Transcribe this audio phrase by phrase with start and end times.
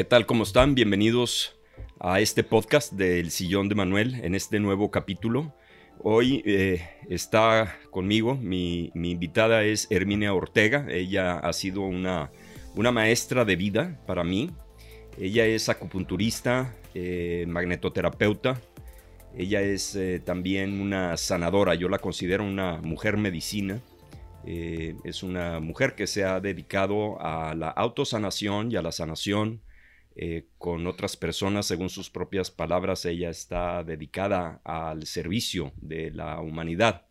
[0.00, 0.24] ¿Qué tal?
[0.24, 0.74] ¿Cómo están?
[0.74, 1.60] Bienvenidos
[1.98, 5.54] a este podcast del Sillón de Manuel en este nuevo capítulo.
[6.02, 10.86] Hoy eh, está conmigo, mi, invitada es Herminia Ortega.
[10.88, 12.32] Ella ha sido una,
[12.76, 14.50] una maestra de vida para mí.
[15.18, 18.58] Ella es acupunturista, eh, magnetoterapeuta.
[19.36, 21.74] Ella es eh, también una sanadora.
[21.74, 23.82] Yo la considero una mujer medicina.
[24.46, 29.60] es una mujer que se ha dedicado a la autosanación y a la sanación
[30.22, 36.42] eh, con otras personas, según sus propias palabras, ella está dedicada al servicio de la
[36.42, 37.06] humanidad.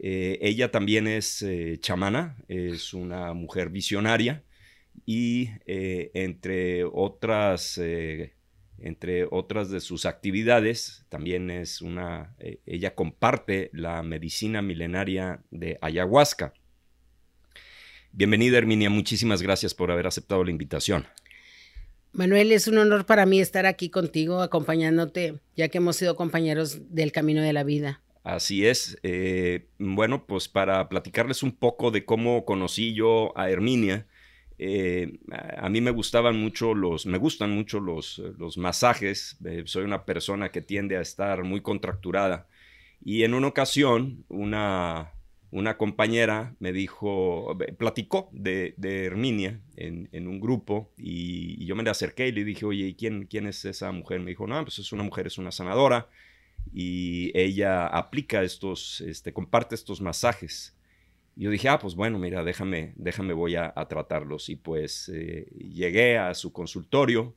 [0.00, 4.42] Eh, ella también es eh, chamana, es una mujer visionaria
[5.04, 7.78] y entre otras
[8.78, 12.34] entre otras de sus actividades, también es una,
[12.66, 16.54] ella comparte la medicina milenaria de ayahuasca.
[18.10, 21.06] Bienvenida Herminia, muchísimas gracias por haber aceptado la invitación.
[22.12, 26.94] Manuel, es un honor para mí estar aquí contigo, acompañándote, ya que hemos sido compañeros
[26.94, 28.00] del camino de la vida.
[28.24, 28.98] Así es.
[29.02, 34.06] Eh, bueno, pues para platicarles un poco de cómo conocí yo a Herminia,
[34.58, 35.18] eh,
[35.58, 39.36] a mí me gustaban mucho los, me gustan mucho los, los masajes.
[39.44, 42.48] Eh, soy una persona que tiende a estar muy contracturada.
[43.04, 45.12] Y en una ocasión, una,
[45.50, 52.28] una compañera me dijo, platicó de, Herminia en, un grupo y, yo me le acerqué
[52.28, 54.20] y le dije, oye, ¿quién, ¿quién es esa mujer?
[54.20, 56.08] Me dijo, no, pues es una mujer, es una sanadora
[56.72, 60.76] y ella aplica estos, este, comparte estos masajes.
[61.36, 64.48] Y yo dije, ah, pues bueno, mira, déjame, déjame, voy a, tratarlos.
[64.48, 67.34] Y pues eh, llegué a su consultorio,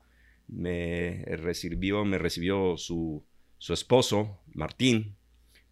[0.47, 3.23] me recibió, me recibió su
[3.59, 5.15] esposo, Martín,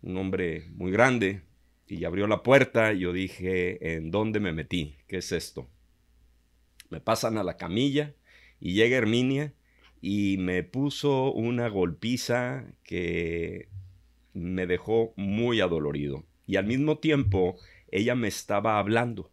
[0.01, 1.41] un hombre muy grande,
[1.87, 4.95] y abrió la puerta yo dije, ¿en dónde me metí?
[5.07, 5.67] ¿Qué es esto?
[6.89, 8.13] Me pasan a la camilla
[8.59, 9.53] y llega Herminia
[10.01, 13.69] y me puso una golpiza que
[14.33, 16.25] me dejó muy adolorido.
[16.45, 17.57] Y al mismo tiempo
[17.91, 19.31] ella me estaba hablando.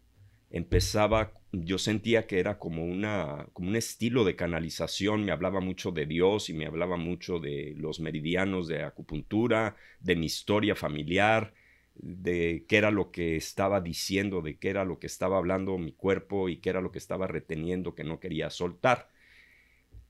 [0.50, 5.91] Empezaba, yo sentía que era como, una, como un estilo de canalización, me hablaba mucho
[5.91, 11.53] de Dios y me hablaba mucho de los meridianos de acupuntura, de mi historia familiar,
[11.97, 15.93] de qué era lo que estaba diciendo, de qué era lo que estaba hablando mi
[15.93, 19.09] cuerpo y qué era lo que estaba reteniendo que no quería soltar.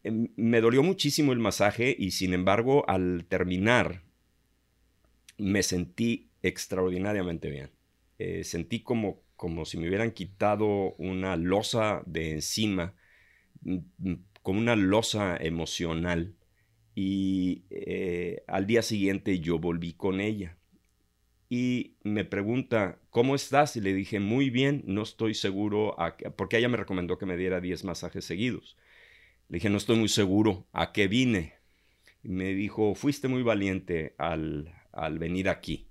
[0.03, 4.03] Em, me dolió muchísimo el masaje y sin embargo al terminar
[5.39, 7.71] me sentí extraordinariamente bien.
[8.19, 12.95] Eh, sentí como, como si me hubieran quitado una losa de encima,
[13.63, 16.35] mm, mm, como una losa emocional.
[16.95, 20.57] Y eh, al día siguiente yo volví con ella
[21.57, 23.77] y me pregunta, ¿cómo estás?
[23.77, 25.97] Y le dije, muy bien, no estoy seguro,
[26.35, 28.77] porque ella me recomendó que me diera 10 masajes seguidos.
[29.49, 31.55] Le dije, no estoy muy seguro, ¿a qué vine?
[32.25, 35.87] Me dijo, fuiste muy valiente al, al venir aquí.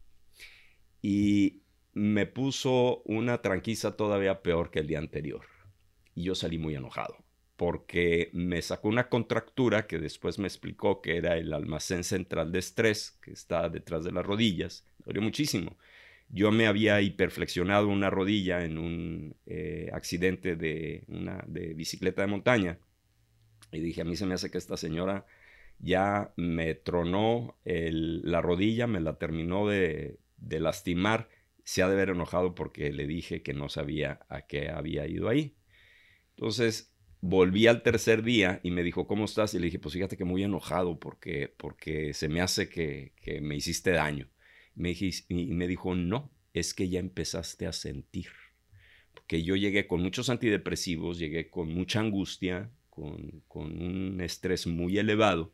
[1.01, 1.62] Y
[1.94, 5.45] me puso una tranquisa todavía peor que el día anterior.
[6.13, 7.24] Y yo salí muy enojado
[7.56, 12.59] porque me sacó una contractura que después me explicó que era el almacén central de
[12.59, 14.85] estrés que está detrás de las rodillas.
[15.06, 15.78] Dolió muchísimo.
[16.30, 22.28] Yo me había hiperflexionado una rodilla en un eh, accidente de, una, de bicicleta de
[22.28, 22.80] montaña
[23.72, 25.25] y dije, a mí se me hace que esta señora
[25.80, 31.30] ya me tronó la rodilla, me la terminó de, de lastimar,
[31.63, 35.30] se ha de haber enojado porque le dije que no sabía a qué había ido
[35.30, 35.56] ahí.
[36.36, 36.94] Entonces,
[37.25, 39.53] volví al tercer día y me dijo, ¿cómo estás?
[39.53, 43.56] Y le dije, pues fíjate que muy enojado porque, porque se me hace que, me
[43.56, 44.30] hiciste daño.
[44.76, 48.30] Me y me dijo, no, es que ya empezaste a sentir.
[49.14, 54.98] Porque yo llegué con muchos antidepresivos, llegué con mucha angustia, con, con un estrés muy
[54.98, 55.54] elevado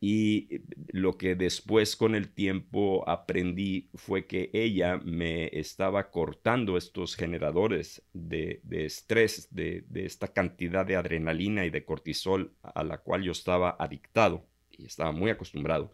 [0.00, 6.76] y eh, lo que después con el tiempo aprendí fue que ella me estaba cortando
[6.76, 13.22] estos generadores de, estrés, de, esta cantidad de adrenalina y de cortisol a la cual
[13.22, 15.92] yo estaba adictado y estaba muy acostumbrado.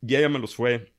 [0.00, 0.92] Y ella me los fue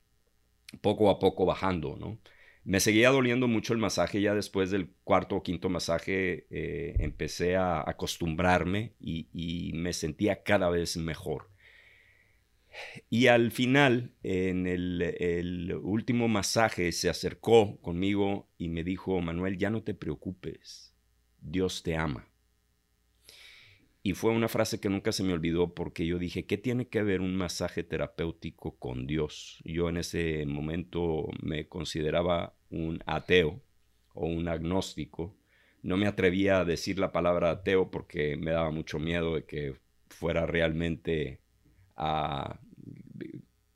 [0.80, 2.18] poco a poco bajando, ¿no?
[2.64, 7.56] Me seguía doliendo mucho el masaje, ya después del cuarto o quinto masaje eh, empecé
[7.56, 11.52] a acostumbrarme y me sentía cada vez mejor.
[13.10, 19.70] Y al final, en el, último masaje, se acercó conmigo y me dijo, Manuel, ya
[19.70, 20.94] no te preocupes,
[21.40, 22.28] Dios te ama.
[24.04, 27.02] Y fue una frase que nunca se me olvidó porque yo dije, ¿qué tiene que
[27.04, 29.62] ver un masaje terapéutico con Dios?
[29.64, 33.62] Yo en ese momento me consideraba un ateo
[34.14, 35.36] o un agnóstico,
[35.82, 39.76] no me atrevía a decir la palabra ateo porque me daba mucho miedo de que
[40.08, 41.40] fuera realmente
[41.96, 42.58] a,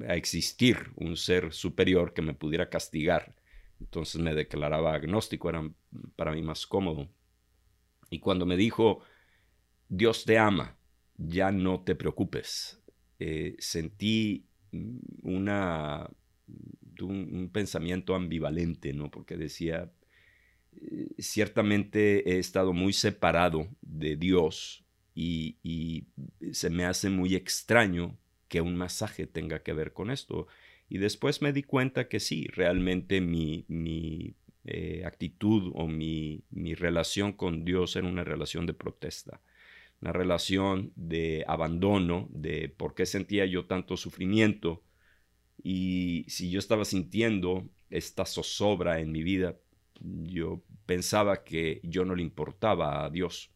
[0.06, 3.34] a existir un ser superior que me pudiera castigar.
[3.80, 5.68] Entonces me declaraba agnóstico, era
[6.16, 7.08] para mí más cómodo.
[8.10, 9.02] Y cuando me dijo,
[9.88, 10.76] Dios te ama,
[11.16, 12.80] ya no te preocupes,
[13.18, 14.46] eh, sentí
[15.22, 16.10] una,
[17.00, 19.10] un, pensamiento ambivalente, ¿no?
[19.10, 19.90] Porque decía,
[20.80, 24.84] eh, ciertamente he estado muy separado de Dios
[25.14, 26.04] y,
[26.52, 28.18] se me hace muy extraño
[28.48, 30.46] que un masaje tenga que ver con esto.
[30.88, 34.34] Y después me di cuenta que sí, realmente mi, mi
[34.64, 39.40] eh, actitud o mi, mi relación con Dios era una relación de protesta
[40.06, 44.84] una relación de abandono, de por qué sentía yo tanto sufrimiento
[45.64, 49.56] y si yo estaba sintiendo esta zozobra en mi vida,
[50.00, 53.50] yo pensaba que yo no le importaba a Dios.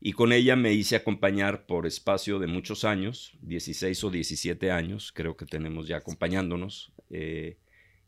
[0.00, 5.12] Y con ella me hice acompañar por espacio de muchos años, 16 o 17 años,
[5.12, 7.58] creo que tenemos ya acompañándonos, eh,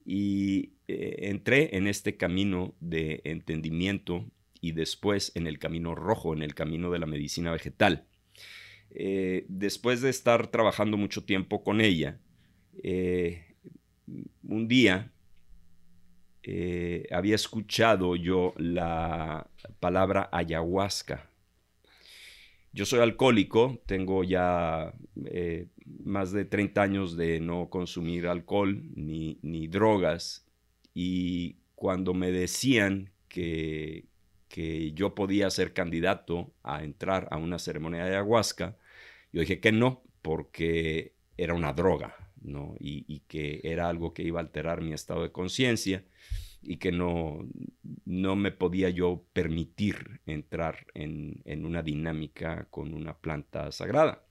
[0.06, 4.30] y eh, entré en este camino de entendimiento
[4.60, 8.06] y después en el camino rojo, en el camino de la medicina vegetal.
[8.90, 12.18] Eh, después de estar trabajando mucho tiempo con ella,
[12.82, 13.44] eh,
[14.42, 15.12] un día
[16.42, 19.48] eh, había escuchado yo la
[19.78, 21.30] palabra ayahuasca.
[22.72, 24.94] Yo soy alcohólico, tengo ya
[26.04, 30.46] más de 30 años de no consumir alcohol ni, ni drogas
[30.94, 34.09] y cuando me decían que,
[34.50, 38.76] que yo podía ser candidato a entrar a una ceremonia de ayahuasca,
[39.32, 42.74] yo dije que no, porque era una droga, ¿no?
[42.80, 46.04] Y, que era algo que iba a alterar mi estado de conciencia
[46.62, 47.48] y que no,
[48.04, 54.24] no me podía yo permitir entrar en, en una dinámica con una planta sagrada.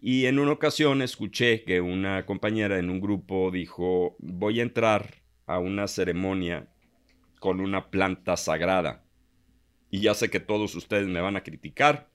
[0.00, 5.22] Y en una ocasión escuché que una compañera en un grupo dijo, voy a entrar
[5.46, 6.73] a una ceremonia
[7.44, 9.04] con una planta sagrada.
[9.90, 12.08] Y ya sé que todos ustedes me van a criticar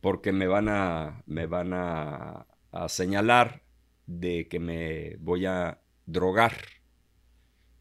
[0.00, 2.46] porque me van a, me van a,
[2.88, 3.62] señalar
[4.06, 6.56] de que me voy a drogar.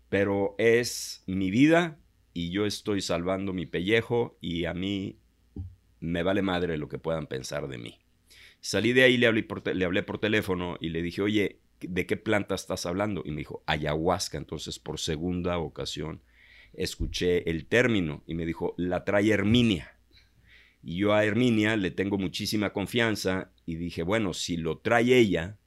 [0.10, 1.98] Pero es mi vida
[2.34, 5.20] y yo estoy salvando mi pellejo y a mí
[6.02, 8.02] me vale madre lo que puedan pensar de mí.
[8.60, 12.06] Salí de ahí, le hablé por, le hablé por teléfono y le dije, oye, ¿de
[12.06, 13.24] qué planta estás hablando?
[13.26, 14.38] Y me dijo, ayahuasca.
[14.38, 16.22] Entonces, por segunda ocasión,
[16.74, 19.98] escuché el término y me dijo, la trae Herminia.
[20.84, 25.58] Y yo a Herminia le tengo muchísima confianza y dije, bueno, si lo trae ella,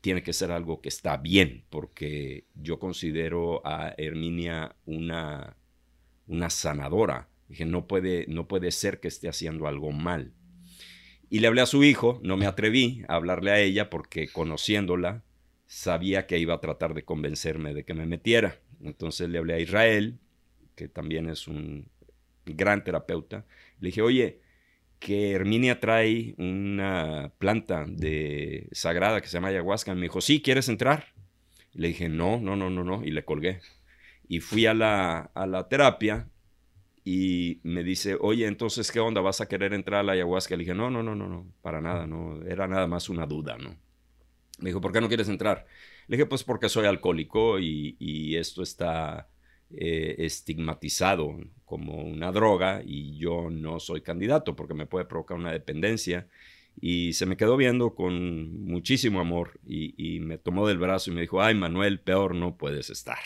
[0.00, 5.56] tiene que ser algo que está bien, porque yo considero a Herminia una,
[6.26, 7.28] una sanadora.
[7.48, 10.32] Dije, no puede, no puede ser que esté haciendo algo mal.
[11.32, 15.24] Y le hablé a su hijo, no me atreví a hablarle a ella porque conociéndola
[15.64, 18.60] sabía que iba a tratar de convencerme de que me metiera.
[18.82, 20.18] Entonces le hablé a Israel,
[20.74, 21.88] que también es un
[22.44, 23.46] gran terapeuta.
[23.80, 24.40] Le dije, oye,
[24.98, 29.94] que Herminia trae una planta de sagrada que se llama ayahuasca.
[29.94, 31.14] Me dijo, sí, ¿quieres entrar?
[31.72, 33.02] le dije, no, no, no, no, no.
[33.06, 33.62] Y le colgué.
[34.28, 36.28] Y fui a la, a la terapia
[37.04, 39.20] y me dice, oye, entonces, ¿qué onda?
[39.20, 40.56] ¿Vas a querer entrar a la ayahuasca?
[40.56, 43.56] Le dije, no, no, no, no, no, para nada, no, era nada más una duda,
[43.58, 43.76] ¿no?
[44.58, 45.66] Me dijo, ¿por qué no quieres entrar?
[46.06, 49.28] Le dije, pues porque soy alcohólico y, esto está
[49.70, 55.52] eh, estigmatizado como una droga y yo no soy candidato porque me puede provocar una
[55.52, 56.28] dependencia.
[56.80, 61.14] Y se me quedó viendo con muchísimo amor y, y me tomó del brazo y
[61.14, 63.18] me dijo, ay, Manuel, peor no puedes estar.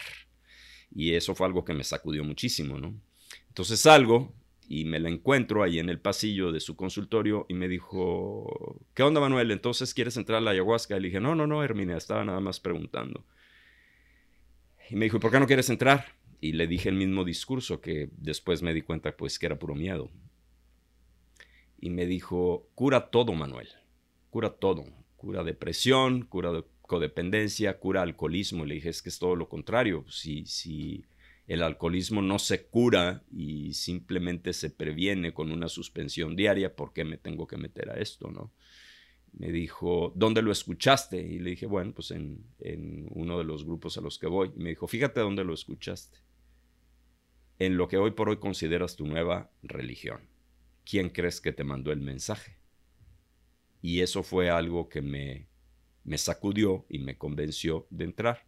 [0.94, 2.94] Y eso fue algo que me sacudió muchísimo, ¿no?
[3.56, 4.34] Entonces salgo
[4.68, 9.02] y me la encuentro ahí en el pasillo de su consultorio y me dijo, ¿qué
[9.02, 9.50] onda Manuel?
[9.50, 10.94] Entonces quieres entrar a la ayahuasca?
[10.94, 13.24] Y le dije, no, no, no, Herminia, estaba nada más preguntando.
[14.90, 16.04] Y me dijo, ¿por qué no quieres entrar?
[16.38, 19.74] Y le dije el mismo discurso que después me di cuenta pues que era puro
[19.74, 20.10] miedo.
[21.80, 23.68] Y me dijo, cura todo Manuel,
[24.28, 24.84] cura todo,
[25.16, 28.66] cura depresión, cura codependencia, cura alcoholismo.
[28.66, 30.04] Y le dije, es que es todo lo contrario.
[30.10, 31.06] Si, si
[31.46, 37.04] el alcoholismo no se cura y simplemente se previene con una suspensión diaria, ¿por qué
[37.04, 38.52] me tengo que meter a esto, no?
[39.32, 41.20] Me dijo, ¿dónde lo escuchaste?
[41.20, 44.50] Y le dije, bueno, pues en, en uno de los grupos a los que voy.
[44.56, 46.18] Y me dijo, fíjate dónde lo escuchaste.
[47.58, 50.22] En lo que hoy por hoy consideras tu nueva religión.
[50.84, 52.56] ¿Quién crees que te mandó el mensaje?
[53.82, 55.48] Y eso fue algo que me,
[56.02, 58.45] me sacudió y me convenció de entrar.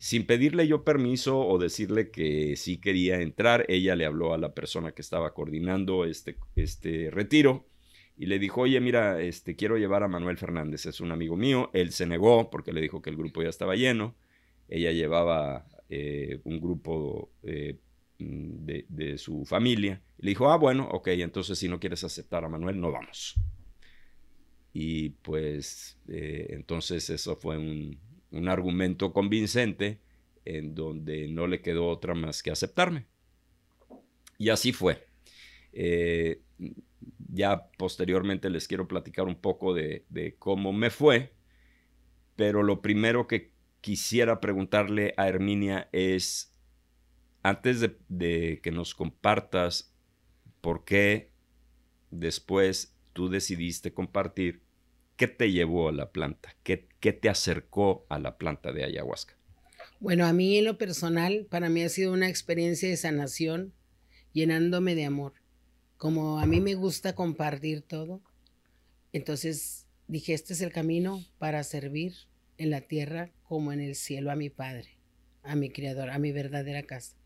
[0.00, 4.54] Sin pedirle yo permiso o decirle que sí quería entrar, ella le habló a la
[4.54, 7.66] persona que estaba coordinando este, este retiro
[8.16, 11.68] y le dijo, oye, mira, este, quiero llevar a Manuel Fernández, es un amigo mío.
[11.74, 14.14] Él se negó porque le dijo que el grupo ya estaba lleno.
[14.70, 17.78] Ella llevaba eh, un grupo eh,
[18.20, 20.02] mm, de, su familia.
[20.16, 23.34] Le dijo, ah, bueno, ok, entonces si no quieres aceptar a Manuel, no vamos.
[24.72, 27.98] Y pues eh, entonces eso fue un,
[28.30, 30.00] un argumento convincente
[30.44, 33.06] en donde no le quedó otra más que aceptarme.
[34.38, 35.06] Y así fue.
[35.72, 36.40] Eh,
[37.32, 40.04] ya posteriormente les quiero platicar un poco de,
[40.38, 41.32] cómo me fue,
[42.36, 46.54] pero lo primero que quisiera preguntarle a Herminia es,
[47.42, 49.94] antes de, que nos compartas
[50.60, 51.30] por qué
[52.10, 54.62] después tú decidiste compartir,
[55.20, 56.56] ¿qué te llevó a la planta?
[56.64, 59.36] ¿Qué, qué te acercó a la planta de ayahuasca?
[60.00, 63.72] Bueno, a mí en lo personal, para mí ha sido una experiencia de sanación,
[64.32, 65.34] llenándome de amor
[66.00, 68.22] como a mí me gusta compartir todo,
[69.12, 72.14] entonces dije, este es el camino para servir
[72.56, 74.96] en la tierra como en el cielo a mi Padre,
[75.42, 77.18] a mi Criador, a mi verdadera casa.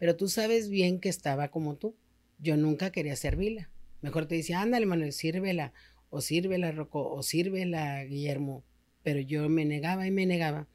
[0.00, 1.94] Pero tú sabes bien que estaba como tú.
[2.40, 3.70] Yo nunca quería servirla.
[4.02, 5.72] Mejor te decía, ándale, Manuel, sírvela,
[6.10, 8.64] o sírvela, Rocco, o sírvela, Guillermo.
[9.02, 10.68] Pero yo me negaba y me negaba.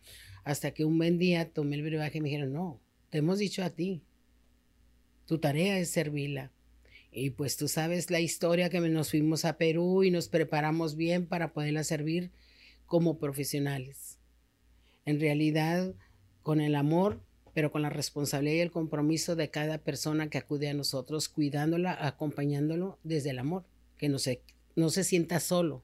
[0.43, 3.63] Hasta que un buen día tomé el brebaje y me dijeron, no, te hemos dicho
[3.63, 4.01] a ti.
[5.27, 6.51] Tu tarea es servirla.
[7.11, 11.27] Y pues tú sabes la historia que nos fuimos a Perú y nos preparamos bien
[11.27, 12.31] para poderla servir
[12.85, 14.19] como profesionales.
[15.05, 15.93] En realidad,
[16.41, 17.21] con el amor,
[17.53, 21.97] pero con la responsabilidad y el compromiso de cada persona que acude a nosotros, cuidándola,
[22.05, 23.65] acompañándolo desde el amor,
[23.97, 24.41] que no se,
[24.75, 25.83] no se sienta solo.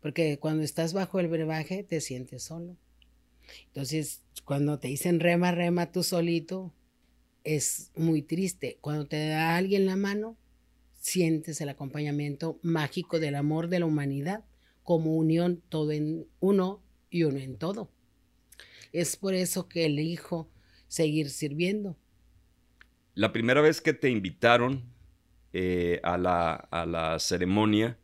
[0.00, 2.76] Porque cuando estás bajo el brebaje, te sientes solo.
[3.66, 6.74] Entonces, cuando te dicen rema, rema tú solito,
[7.44, 8.78] es muy triste.
[8.80, 10.36] Cuando te da alguien la mano,
[10.98, 14.44] sientes el acompañamiento mágico del amor de la humanidad
[14.82, 17.90] como unión todo en uno y uno en todo.
[18.92, 20.50] Es por eso que elijo
[20.88, 21.96] seguir sirviendo.
[23.14, 24.93] La primera vez que te invitaron
[25.54, 27.96] eh, a, la, a la ceremonia,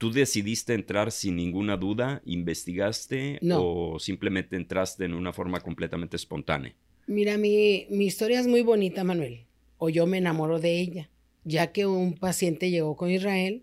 [0.00, 2.22] ¿Tú decidiste entrar sin ninguna duda?
[2.24, 3.38] ¿Investigaste?
[3.52, 6.74] ¿O simplemente entraste en una forma completamente espontánea?
[7.06, 9.44] Mira, mi, mi historia es muy bonita, Manuel,
[9.76, 11.10] o yo me enamoro de ella,
[11.44, 13.62] ya que un paciente llegó con Israel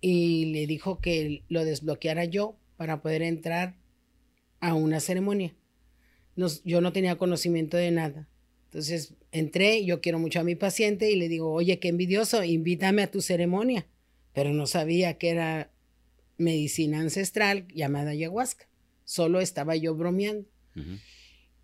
[0.00, 3.76] y le dijo que lo desbloqueara yo para poder entrar
[4.60, 5.54] a una ceremonia.
[6.64, 8.26] yo no tenía conocimiento de nada.
[8.68, 13.02] Entonces entré, yo quiero mucho a mi paciente y le digo, oye, qué envidioso, invítame
[13.02, 13.86] a tu ceremonia.
[14.32, 15.70] Pero no sabía que era
[16.36, 18.68] medicina ancestral llamada ayahuasca.
[19.04, 20.46] Solo estaba yo bromeando.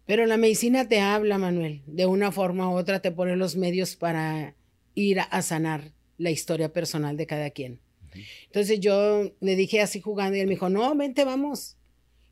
[0.06, 3.96] Pero la medicina te habla, Manuel, de una forma u otra te pone los medios
[3.96, 4.54] para
[4.94, 7.80] ir a sanar la historia personal de cada quien.
[8.46, 11.76] Entonces yo le dije así jugando y él me dijo, no, vente, vamos.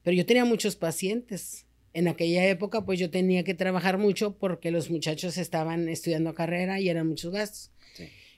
[0.03, 1.67] Pero yo tenía muchos pacientes.
[1.95, 6.81] En aquella época, pues yo tenía que trabajar mucho porque los muchachos estaban estudiando carrera
[6.81, 7.71] y eran muchos gastos.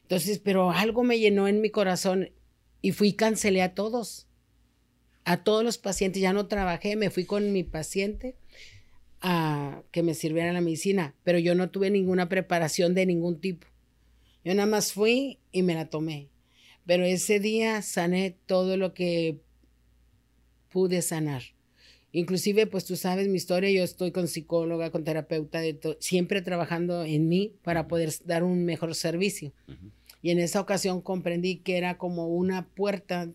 [0.03, 2.31] Entonces, pero algo me llenó en mi corazón
[2.83, 4.27] y fui y cancelé a todos.
[5.25, 6.21] A todos los pacientes.
[6.21, 8.37] Ya no trabajé, me fui con mi paciente
[9.23, 13.67] a que me sirviera la medicina, pero yo no tuve ninguna preparación de ningún tipo.
[14.45, 16.29] Yo nada más fui y me la tomé.
[16.85, 19.41] Pero ese día sané todo lo que
[20.69, 21.54] pude sanar.
[22.17, 27.03] Inclusive, pues tú sabes mi historia, yo estoy con psicóloga, con terapeuta, de siempre trabajando
[27.03, 29.53] en mí para poder dar un mejor servicio.
[30.23, 33.33] Y en esa ocasión comprendí que era como una puerta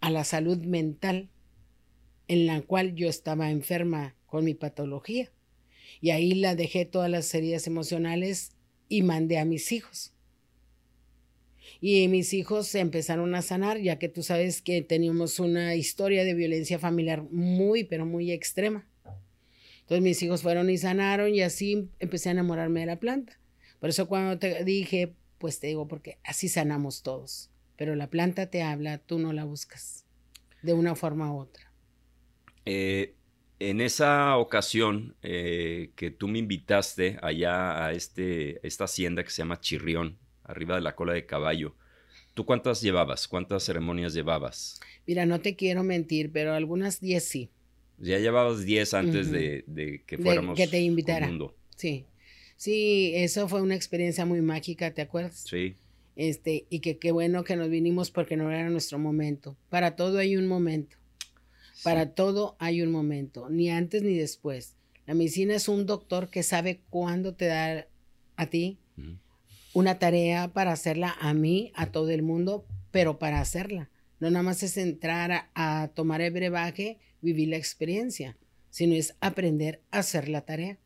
[0.00, 1.28] a la salud mental
[2.26, 5.30] en la cual yo estaba enferma con mi patología.
[6.00, 8.50] Y ahí la dejé todas las heridas emocionales
[8.88, 10.12] y mandé a mis hijos.
[11.88, 16.34] Y mis hijos empezaron a sanar, ya que tú sabes que teníamos una historia de
[16.34, 18.88] violencia familiar muy, pero muy extrema.
[19.82, 23.38] Entonces mis hijos fueron y sanaron y así empecé a enamorarme de la planta.
[23.78, 27.52] Por eso cuando te dije, pues te digo, porque así sanamos todos.
[27.76, 30.06] Pero la planta te habla, tú no la buscas,
[30.62, 31.70] de una forma u otra.
[32.64, 33.14] Eh,
[33.60, 39.36] en esa ocasión eh, que tú me invitaste allá a este, esta hacienda que se
[39.36, 41.74] llama Chirrión, arriba de la cola de caballo,
[42.34, 43.28] ¿tú cuántas llevabas?
[43.28, 44.80] ¿Cuántas ceremonias llevabas?
[45.06, 47.50] Mira, no te quiero mentir, pero algunas 10 sí.
[47.98, 50.56] Ya llevabas 10 antes de, que fuéramos.
[50.56, 51.30] De que te invitara.
[51.76, 52.04] Sí.
[52.56, 55.44] Sí, eso fue una experiencia muy mágica, ¿te acuerdas?
[55.48, 55.76] Sí.
[56.14, 59.56] Este, y que qué bueno que nos vinimos porque no era nuestro momento.
[59.68, 60.96] Para todo hay un momento.
[61.84, 64.76] Para todo hay un momento, ni antes ni después.
[65.06, 67.86] La medicina es un doctor que sabe cuándo te da
[68.36, 68.78] a ti
[69.76, 73.90] una tarea para hacerla a mí, a todo el mundo, pero para hacerla.
[74.20, 78.38] No nada más es entrar a, tomar el brebaje, vivir la experiencia,
[78.70, 80.78] sino es aprender a hacer la tarea,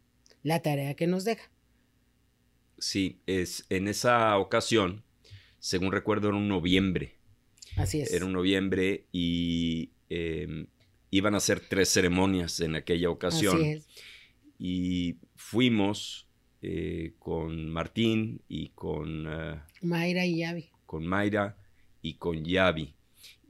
[0.43, 1.53] la tarea que nos deja.
[2.81, 5.05] Sí, es en esa ocasión,
[5.61, 7.15] según recuerdo, era un noviembre.
[7.77, 8.13] Así es.
[8.13, 10.67] Era un noviembre y em,
[11.13, 13.55] iban a hacer tres ceremonias en aquella ocasión.
[13.55, 13.87] Así es.
[14.59, 16.27] Y fuimos
[16.63, 19.27] eh, con Martín y con...
[19.29, 20.71] Eh, Mayra y Yavi.
[20.87, 21.57] Con Mayra
[22.03, 22.95] y con Yavi.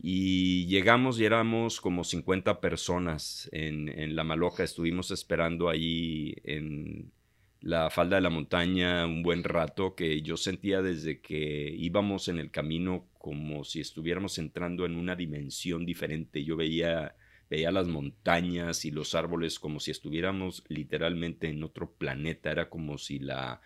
[0.03, 4.65] Y llegamos y éramos como 50 personas en, en La Maloja.
[4.65, 7.13] Estuvimos esperando ahí en
[7.61, 12.39] la falda de la montaña un buen rato que yo sentía desde que íbamos en
[12.39, 16.43] el camino como si estuviéramos entrando en una dimensión diferente.
[16.43, 17.15] Yo veía,
[17.51, 22.53] veía las montañas y los árboles como si estuviéramos literalmente en otro planeta.
[22.53, 23.61] Era como si la,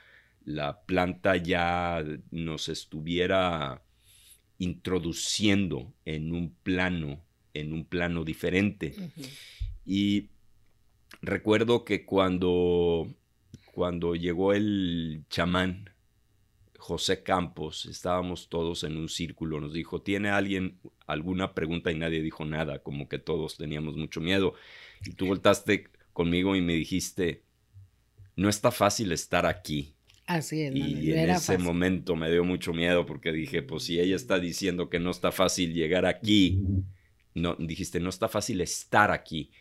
[0.44, 3.82] la planta ya nos estuviera
[4.58, 7.20] introduciendo en un plano,
[7.52, 8.94] en un plano diferente.
[9.84, 10.30] Y
[11.20, 13.14] recuerdo que cuando,
[13.74, 15.90] cuando llegó el chamán,
[16.84, 21.90] José Campos, estábamos todos en un círculo, nos dijo, ¿tiene alguien alguna pregunta?
[21.90, 24.52] Y nadie dijo nada, como que todos teníamos mucho miedo.
[25.02, 27.42] Y tú voltaste conmigo y me dijiste,
[28.36, 29.94] no está fácil estar aquí.
[30.26, 30.76] Así es.
[30.76, 34.90] y en ese momento me dio mucho miedo porque dije, pues si ella está diciendo
[34.90, 36.66] que no está fácil llegar aquí,
[37.32, 39.52] no, dijiste, no está fácil estar aquí.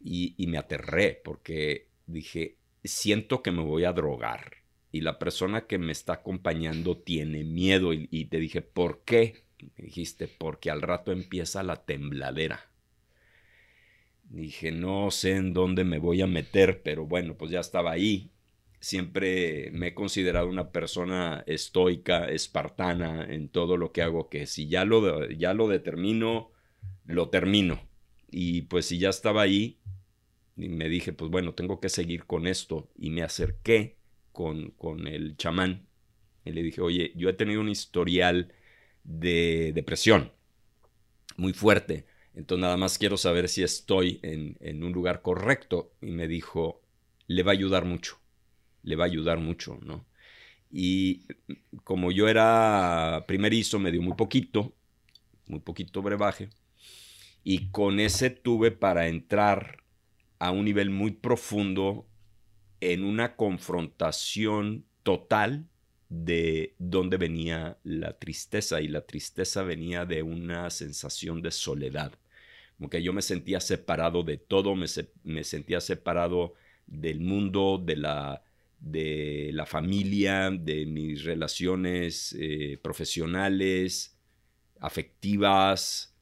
[0.00, 4.64] Y, y me aterré porque dije, siento que me voy a drogar.
[4.96, 7.92] Y la persona que me está acompañando tiene miedo.
[7.92, 9.44] Y, te dije, ¿por qué?
[9.76, 12.70] Me dijiste, porque al rato empieza la tembladera.
[14.24, 18.30] Dije, no sé en dónde me voy a meter, pero bueno, pues ya estaba ahí
[18.80, 24.68] siempre me he considerado una persona estoica, espartana en todo lo que hago, que si
[24.68, 26.52] ya lo, ya lo determino,
[27.06, 27.80] lo termino.
[28.30, 29.78] Y pues si ya estaba ahí,
[30.56, 32.88] me dije, pues bueno, tengo que seguir con esto.
[32.96, 33.95] Y me acerqué
[34.36, 35.86] con, con el chamán
[36.44, 38.52] y le dije, oye, yo he tenido un historial
[39.02, 40.30] de depresión
[41.38, 42.04] muy fuerte.
[42.34, 45.94] Entonces nada más quiero saber si estoy en, en un lugar correcto.
[46.02, 46.82] Y me dijo,
[47.28, 48.18] le va a ayudar mucho
[48.86, 50.06] le va a ayudar mucho, ¿no?
[50.70, 51.26] Y
[51.84, 54.72] como yo era primerizo, me dio muy poquito,
[55.48, 56.50] muy poquito brebaje,
[57.44, 59.82] y con ese tuve para entrar
[60.38, 62.06] a un nivel muy profundo
[62.80, 65.66] en una confrontación total
[66.08, 72.12] de dónde venía la tristeza y la tristeza venía de una sensación de soledad,
[72.76, 74.86] como que yo me sentía separado de todo, me,
[75.24, 76.54] me sentía separado
[76.86, 78.42] del mundo, de la,
[78.78, 84.16] de la familia, de mis relaciones eh, profesionales,
[84.78, 86.15] afectivas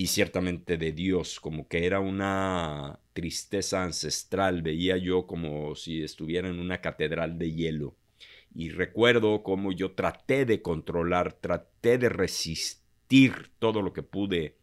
[0.00, 6.48] y ciertamente de Dios, como que era una tristeza ancestral, veía yo como si estuviera
[6.48, 7.96] en una catedral de hielo.
[8.54, 14.56] Y recuerdo cómo yo traté de controlar, traté de resistir todo lo que pude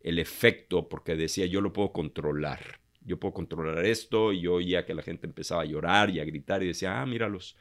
[0.00, 4.86] el efecto, porque decía yo lo puedo controlar yo puedo controlar esto, y yo oía
[4.86, 7.56] que la gente empezaba a llorar y a gritar y decía, ah, míralos,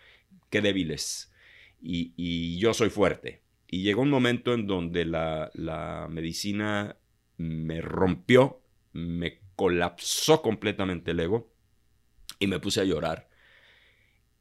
[0.52, 1.34] qué débiles,
[1.82, 3.42] y, yo soy fuerte.
[3.68, 6.96] Y llegó un momento en donde la, la medicina
[7.38, 11.52] me rompió, me colapsó completamente el ego
[12.40, 13.30] y me puse a llorar.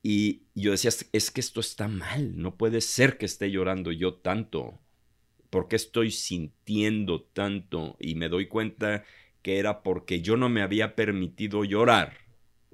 [0.03, 4.15] Y yo decía, es que esto está mal, no puede ser que esté llorando yo
[4.15, 4.81] tanto.
[5.49, 7.97] ¿Por qué estoy sintiendo tanto?
[8.01, 9.05] Y me doy cuenta
[9.43, 12.17] que era porque yo no me había permitido llorar,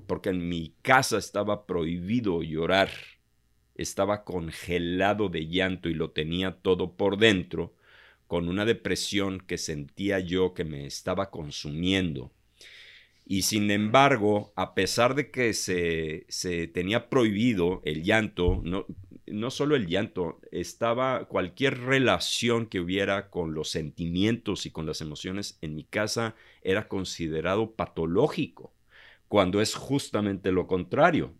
[0.06, 2.90] porque en mi casa estaba prohibido llorar,
[3.74, 7.74] estaba congelado de llanto y lo tenía todo por dentro,
[8.28, 12.30] con una depresión que sentía yo que me estaba consumiendo.
[13.26, 18.86] Y sin embargo, a pesar de que se, se tenía prohibido el llanto, no,
[19.26, 25.00] no solo el llanto, estaba cualquier relación que hubiera con los sentimientos y con las
[25.00, 28.72] emociones en mi casa era considerado patológico,
[29.26, 31.34] cuando es justamente lo contrario.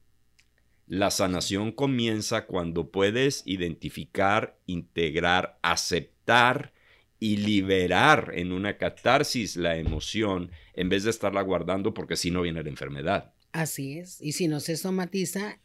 [0.87, 6.73] La sanación comienza cuando puedes identificar, integrar, aceptar
[7.21, 12.43] y liberar en una catarsis la emoción en vez de estarla guardando porque si no
[12.43, 13.33] viene la enfermedad.
[13.53, 14.21] Así es.
[14.21, 15.59] Y si no se somatiza,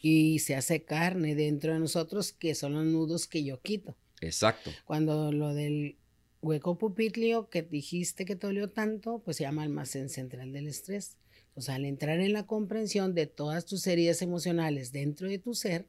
[0.00, 3.96] y se hace carne dentro de nosotros, que son los nudos que yo quito.
[4.20, 4.70] Exacto.
[4.84, 5.96] Cuando lo del
[6.40, 11.16] hueco pupitlio que dijiste que te dolió tanto, pues se llama almacén central del estrés.
[11.54, 15.54] O sea, al entrar en la comprensión de todas tus heridas emocionales dentro de tu
[15.54, 15.88] ser,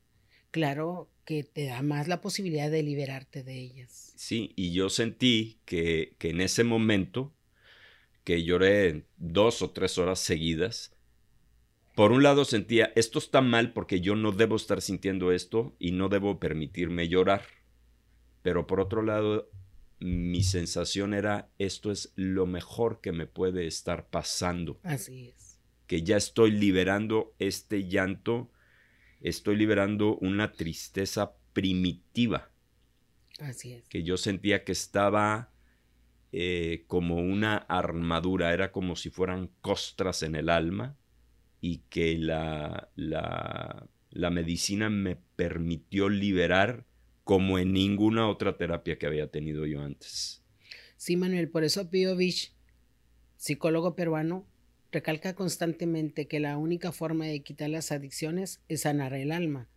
[0.51, 4.13] claro que te da más la posibilidad de liberarte de ellas.
[4.15, 7.33] Sí, y yo sentí que, que en ese momento,
[8.23, 10.95] que lloré dos o tres horas seguidas,
[11.99, 15.91] por un lado sentía, esto está mal porque yo no debo estar sintiendo esto y
[15.91, 17.41] no debo permitirme llorar.
[18.41, 19.49] Pero por otro lado,
[19.99, 24.79] mi sensación era, esto es lo mejor que me puede estar pasando.
[24.83, 25.59] Así es.
[25.87, 28.49] Que ya estoy liberando este llanto,
[29.21, 32.51] estoy liberando una tristeza primitiva.
[33.39, 33.87] Así es.
[33.87, 35.51] Que yo sentía que estaba
[36.31, 40.95] eh, como una armadura, era como si fueran costras en el alma
[41.61, 46.85] y que la, la, la medicina me permitió liberar
[47.23, 50.43] como en ninguna otra terapia que había tenido yo antes.
[50.97, 52.53] Sí, Manuel, por eso Pio Vich,
[53.37, 54.45] psicólogo peruano,
[54.91, 59.67] recalca constantemente que la única forma de quitar las adicciones es sanar el alma.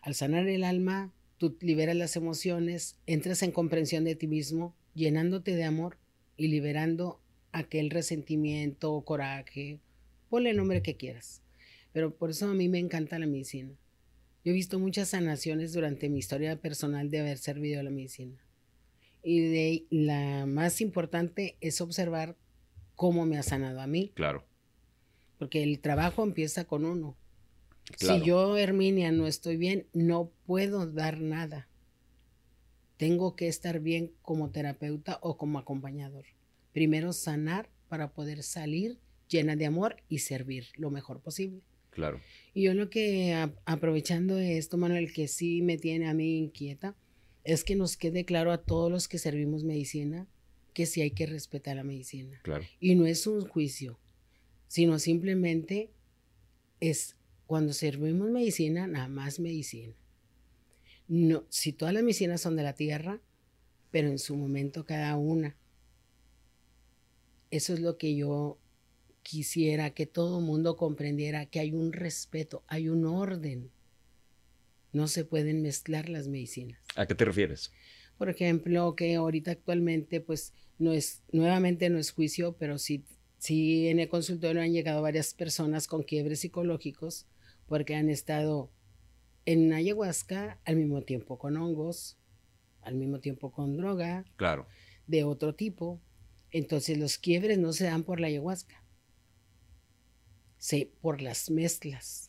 [0.00, 5.54] Al sanar el alma, tú liberas las emociones, entras en comprensión de ti mismo, llenándote
[5.54, 5.98] de amor
[6.36, 7.20] y liberando
[7.52, 9.80] aquel resentimiento o coraje
[10.28, 11.42] ponle el nombre que quieras.
[11.92, 13.74] Pero por eso a mí me encanta la medicina.
[14.44, 18.36] Yo he visto muchas sanaciones durante mi historia personal de haber servido a la medicina.
[19.22, 22.36] Y de la más importante es observar
[22.98, 24.10] cómo me ha sanado a mí.
[24.16, 24.44] Claro.
[25.38, 27.16] Porque el trabajo empieza con uno.
[27.96, 31.68] Si yo, Herminia, no estoy bien, no puedo dar nada.
[32.96, 36.24] Tengo que estar bien como terapeuta o como acompañador.
[36.72, 41.62] Primero sanar para poder salir llena de amor y servir lo mejor posible.
[41.90, 42.20] Claro.
[42.52, 43.32] Y yo lo que,
[43.64, 46.96] aprovechando esto, Manuel, que sí me tiene a mí inquieta,
[47.44, 50.26] es que nos quede claro a todos los que servimos medicina
[50.78, 52.38] que sí hay que respetar la medicina.
[52.44, 52.64] Claro.
[52.78, 53.98] Y no es un juicio,
[54.68, 55.90] sino simplemente
[56.78, 57.16] es
[57.48, 59.92] cuando servimos medicina, nada más medicina.
[61.08, 63.20] No, si todas las medicinas son de la tierra,
[63.90, 65.56] pero en su momento cada una.
[67.50, 68.56] Eso es lo que yo
[69.24, 73.72] quisiera que todo mundo comprendiera que hay un respeto, hay un orden.
[74.92, 76.78] No se pueden mezclar las medicinas.
[76.94, 77.72] ¿A qué te refieres?
[78.18, 83.04] Por ejemplo, que ahorita actualmente, pues, no es, nuevamente no es juicio, pero sí,
[83.38, 87.26] sí en el consultorio han llegado varias personas con quiebres psicológicos
[87.66, 88.70] porque han estado
[89.46, 92.18] en ayahuasca al mismo tiempo con hongos,
[92.82, 94.24] al mismo tiempo con droga.
[94.36, 94.66] Claro.
[95.06, 96.00] De otro tipo.
[96.50, 98.82] Entonces los quiebres no se dan por la ayahuasca
[100.58, 102.27] sí, por las mezclas.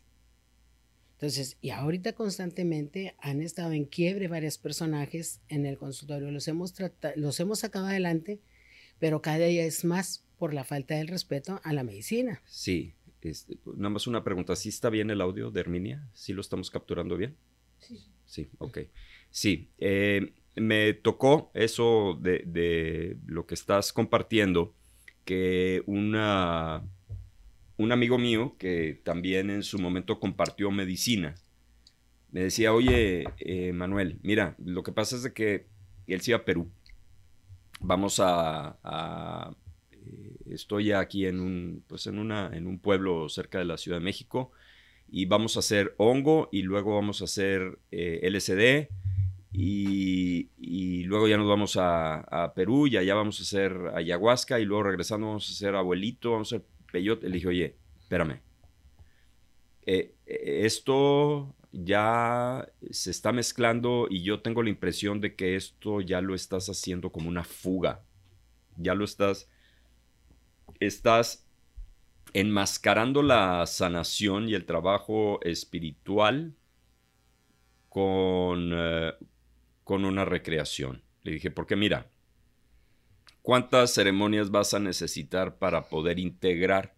[1.20, 6.32] Entonces, y ahorita constantemente han estado en quiebre varios personajes en el consultorio.
[6.32, 6.74] Los hemos,
[7.18, 8.40] los hemos sacado adelante,
[9.00, 12.42] pero cada día es más por la falta del respeto a la medicina.
[12.46, 14.56] Sí, este, nada más una pregunta.
[14.56, 16.10] ¿Sí está bien el audio de Herminia?
[16.14, 17.36] ¿Sí lo estamos capturando bien?
[17.80, 18.00] Sí.
[18.26, 18.78] Sí, ok.
[19.30, 24.74] Sí, eh, me tocó eso de, de lo que estás compartiendo,
[25.26, 26.90] que una
[27.80, 31.36] un amigo mío que también en su momento compartió medicina,
[32.32, 35.66] me decía, oye, eh, Manuel, mira, lo que pasa es que
[36.06, 36.70] él se iba a Perú.
[37.80, 39.56] Vamos a,
[39.94, 43.98] eh, estoy aquí en un, pues en, una, en un pueblo cerca de la Ciudad
[44.00, 44.52] de México
[45.10, 48.94] y vamos a hacer hongo y luego vamos a hacer eh, LSD
[49.54, 54.66] y, luego ya nos vamos a, a, Perú y allá vamos a hacer ayahuasca y
[54.66, 57.28] luego regresando vamos a hacer abuelito, vamos a hacer peyote.
[57.28, 58.42] Le dije, oye, espérame.
[59.86, 66.02] Eh, eh, esto ya se está mezclando y yo tengo la impresión de que esto
[66.02, 68.04] ya lo estás haciendo como una fuga.
[68.78, 69.50] Ya lo estás.
[70.80, 71.48] Estás
[72.34, 76.56] enmascarando la sanación y el trabajo espiritual
[77.90, 79.14] con, eh,
[79.84, 81.02] con una recreación.
[81.24, 82.10] Le dije, porque mira,
[83.42, 86.96] ¿Cuántas ceremonias vas a necesitar para poder integrar?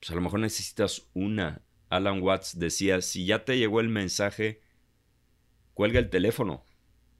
[0.00, 1.62] Pues a lo mejor necesitas una.
[1.88, 4.60] Alan Watts decía, si ya te llegó el mensaje,
[5.74, 6.64] cuelga el teléfono,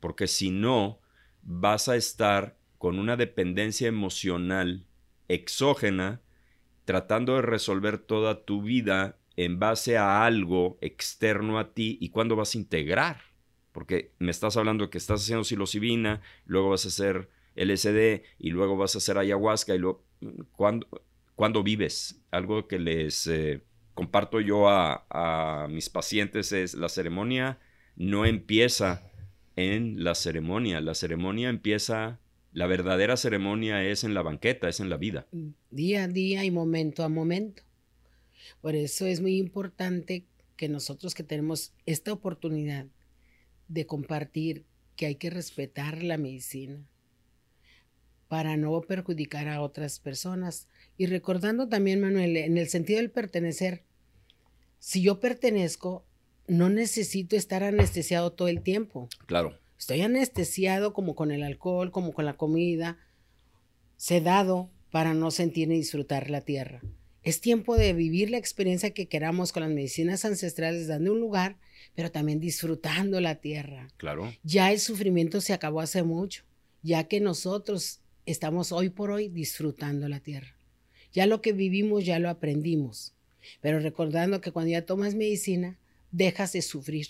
[0.01, 1.01] porque si no,
[1.42, 4.87] vas a estar con una dependencia emocional
[5.29, 6.21] exógena
[6.85, 12.35] tratando de resolver toda tu vida en base a algo externo a ti y cuándo
[12.35, 13.21] vas a integrar.
[13.73, 18.51] Porque me estás hablando de que estás haciendo psilocibina, luego vas a hacer LSD y
[18.51, 20.05] luego vas a hacer ayahuasca y luego,
[20.57, 22.23] ¿cuándo, vives?
[22.31, 23.62] Algo que les eh,
[23.94, 27.59] comparto yo a, mis pacientes es la ceremonia
[27.97, 29.11] no empieza
[29.57, 32.21] en la ceremonia, la ceremonia empieza,
[32.53, 35.27] la verdadera ceremonia es en la banqueta, es en la vida.
[35.73, 37.64] Día a día y momento a momento.
[38.61, 40.25] Por eso es muy importante
[40.57, 42.87] que nosotros que tenemos esta oportunidad
[43.66, 46.81] de compartir que hay que respetar la medicina
[48.29, 50.69] para no perjudicar a otras personas.
[50.97, 53.83] Y recordando también, Manuel, en el sentido del pertenecer,
[54.79, 56.05] si yo pertenezco,
[56.47, 59.09] no necesito estar anestesiado todo el tiempo.
[59.27, 59.59] Claro.
[59.79, 62.99] Estoy anestesiado como con el alcohol, como con la comida,
[63.97, 66.83] sedado para no sentir ni disfrutar la tierra.
[67.23, 71.59] Es tiempo de vivir la experiencia que queramos con las medicinas ancestrales, dando un lugar,
[71.95, 73.88] pero también disfrutando la tierra.
[73.97, 74.33] Claro.
[74.43, 76.45] Ya el sufrimiento se acabó hace mucho,
[76.83, 80.57] ya que nosotros estamos hoy por hoy disfrutando la tierra.
[81.12, 83.14] Ya lo que vivimos ya lo aprendimos,
[83.61, 85.79] pero recordando que cuando ya tomas medicina,
[86.11, 87.09] dejas de sufrir.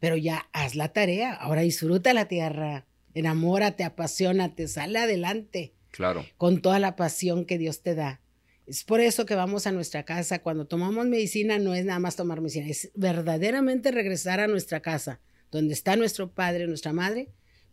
[0.00, 5.74] Pero ya haz la tarea, ahora disfruta la tierra, enamórate, apasionate, sale adelante.
[5.90, 6.26] Claro.
[6.36, 8.20] Con toda la pasión que Dios te da.
[8.66, 10.40] Es por eso que vamos a nuestra casa.
[10.40, 15.20] Cuando tomamos medicina no es nada más tomar medicina, es verdaderamente regresar a nuestra casa,
[15.50, 17.28] donde está nuestro padre, nuestra madre,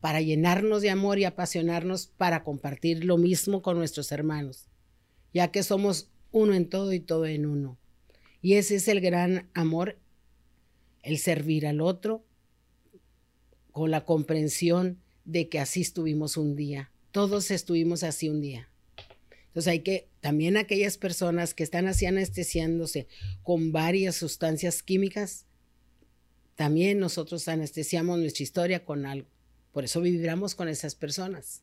[0.06, 4.68] para llenarnos de amor y apasionarnos para compartir lo mismo con nuestros hermanos,
[5.34, 7.80] ya que somos uno en todo y todo en uno.
[8.40, 9.98] Y ese es el gran amor,
[11.02, 12.24] el servir al otro
[13.72, 16.92] con la comprensión de que así estuvimos un día.
[17.10, 18.70] Todos estuvimos así un día.
[19.48, 23.08] Entonces hay que, también aquellas personas que están así anestesiándose
[23.42, 25.48] con varias sustancias químicas,
[26.54, 29.35] también nosotros anestesiamos nuestra historia con algo.
[29.76, 31.62] Por eso vibramos con esas personas.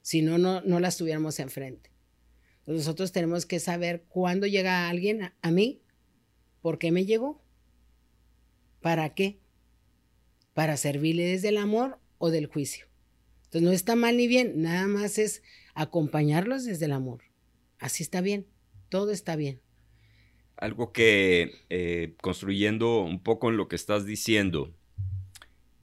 [0.00, 1.90] Si no, no, no las tuviéramos enfrente.
[2.66, 5.82] Nosotros tenemos que saber cuándo llega alguien a, a mí,
[6.62, 7.42] por qué me llegó,
[8.80, 9.40] para qué,
[10.54, 12.86] para servirle desde el amor o del juicio.
[13.46, 15.42] Entonces no está mal ni bien, nada más es
[15.74, 17.22] acompañarlos desde el amor
[17.78, 18.46] así está bien,
[18.88, 19.60] todo está bien.
[20.56, 24.74] Algo que, eh, construyendo un poco en lo que estás diciendo,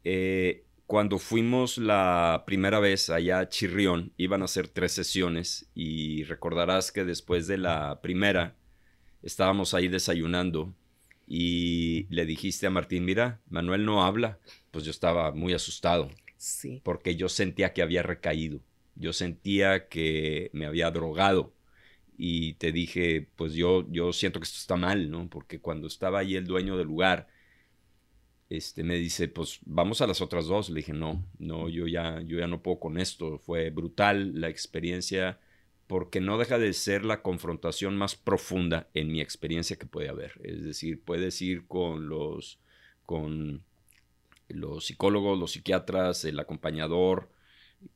[0.04, 6.24] eh, cuando fuimos la primera vez allá a Chirrión, iban a ser tres sesiones y
[6.24, 8.56] recordarás que después de la primera
[9.24, 10.74] estábamos ahí desayunando
[11.28, 14.40] y le dijiste a Martín, mira, Manuel no habla.
[14.72, 16.10] Pues yo estaba muy asustado.
[16.38, 16.82] Sí.
[16.84, 18.60] Porque yo sentía que había recaído.
[18.96, 21.54] Yo sentía que me había drogado
[22.18, 25.28] y te dije, pues yo, yo siento que esto está mal, ¿no?
[25.30, 27.28] Porque cuando estaba ahí el dueño del lugar,
[28.50, 30.70] este, me dice, pues vamos a las otras dos.
[30.70, 33.40] Le dije, no, no, yo ya, yo ya no puedo con esto.
[33.40, 35.40] Fue brutal la experiencia
[35.88, 40.34] porque no deja de ser la confrontación más profunda en mi experiencia que puede haber.
[40.44, 42.60] Es decir, puedes ir con los,
[43.06, 43.64] con
[44.48, 47.30] los psicólogos, los psiquiatras, el acompañador,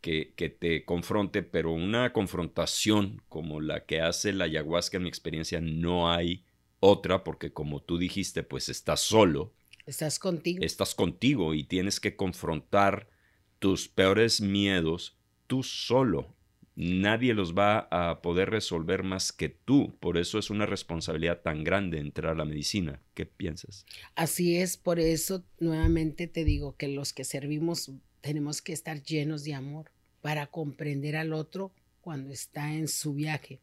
[0.01, 5.61] que, te confronte, pero una confrontación como la que hace la ayahuasca, en mi experiencia,
[5.61, 6.43] no hay
[6.79, 9.51] otra, porque como tú dijiste, pues estás solo.
[9.89, 10.63] Estás contigo.
[10.63, 13.09] Estás contigo y tienes que confrontar
[13.57, 16.35] tus peores miedos tú solo.
[16.75, 19.97] Nadie los va a poder resolver más que tú.
[19.99, 23.01] Por eso es una responsabilidad tan grande entrar a la medicina.
[23.15, 23.83] ¿Qué piensas?
[24.13, 29.43] Así es, por eso nuevamente te digo que los que servimos tenemos que estar llenos
[29.43, 31.71] de amor para comprender al otro
[32.01, 33.59] cuando está en su viaje.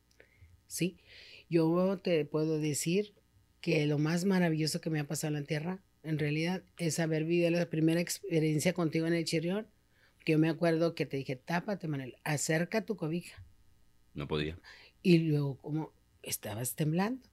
[0.67, 0.97] ¿Sí?
[1.49, 3.15] Yo te puedo decir
[3.61, 7.25] que lo más maravilloso que me ha pasado en la tierra, en realidad, es haber
[7.25, 9.66] vivido la primera experiencia contigo en el Chirión.
[10.25, 13.45] Que yo me acuerdo que te dije, tápate, Manuel, acerca tu cobija.
[14.14, 14.59] No podía.
[15.03, 15.92] Y luego, como
[16.23, 17.29] estabas temblando.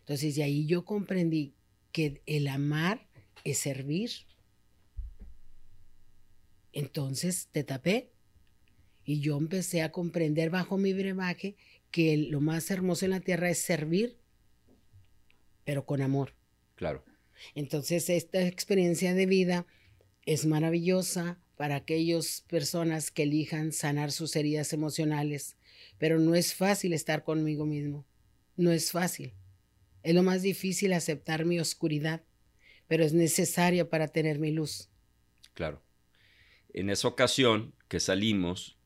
[0.00, 1.54] Entonces, de ahí yo comprendí
[1.92, 3.06] que el amar
[3.44, 4.10] es servir.
[6.72, 8.10] Entonces te tapé
[9.04, 11.56] y yo empecé a comprender bajo mi brebaje
[11.90, 14.18] que lo más hermoso en la tierra es servir,
[15.64, 16.34] pero con amor.
[16.74, 17.04] Claro.
[17.54, 19.66] Entonces esta experiencia de vida
[20.26, 25.56] es maravillosa para aquellas personas que elijan sanar sus heridas emocionales,
[25.98, 28.04] pero no es fácil estar conmigo mismo.
[28.56, 29.34] No es fácil.
[30.02, 32.22] Es lo más difícil aceptar mi oscuridad,
[32.88, 34.90] pero es necesario para tener mi luz.
[35.54, 35.84] Claro
[36.74, 38.76] en esa ocasión que salimos,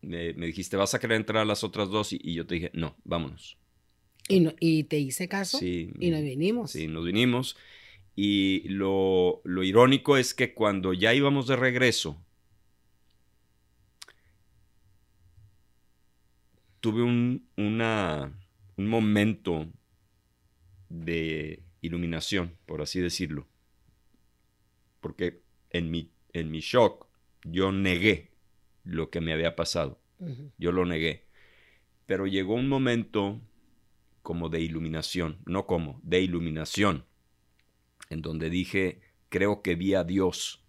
[0.00, 2.12] me, dijiste, ¿vas a querer entrar a las otras dos?
[2.12, 3.58] Y, yo te dije, no, vámonos.
[4.28, 5.58] ¿Y, no, y te hice caso?
[5.58, 5.90] Sí.
[5.98, 6.70] Y nos vinimos.
[6.70, 7.56] Sí, nos vinimos.
[8.14, 12.22] Y lo, irónico es que cuando ya íbamos de regreso,
[16.80, 18.32] tuve un, una,
[18.76, 19.66] un momento
[20.88, 23.46] de iluminación, por así decirlo.
[25.00, 27.06] Porque en mi en mi shock,
[27.44, 28.30] yo negué
[28.84, 30.00] lo que me había pasado.
[30.56, 31.26] Yo lo negué.
[32.06, 33.40] Pero llegó un momento
[34.22, 37.04] como de iluminación, no como, de iluminación,
[38.08, 40.64] en donde dije, creo que vi a Dios.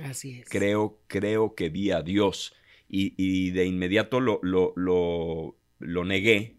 [0.00, 0.48] Así es.
[0.48, 2.54] Creo, creo que vi a Dios.
[2.88, 6.56] Y, de inmediato lo, lo, lo, lo, negué.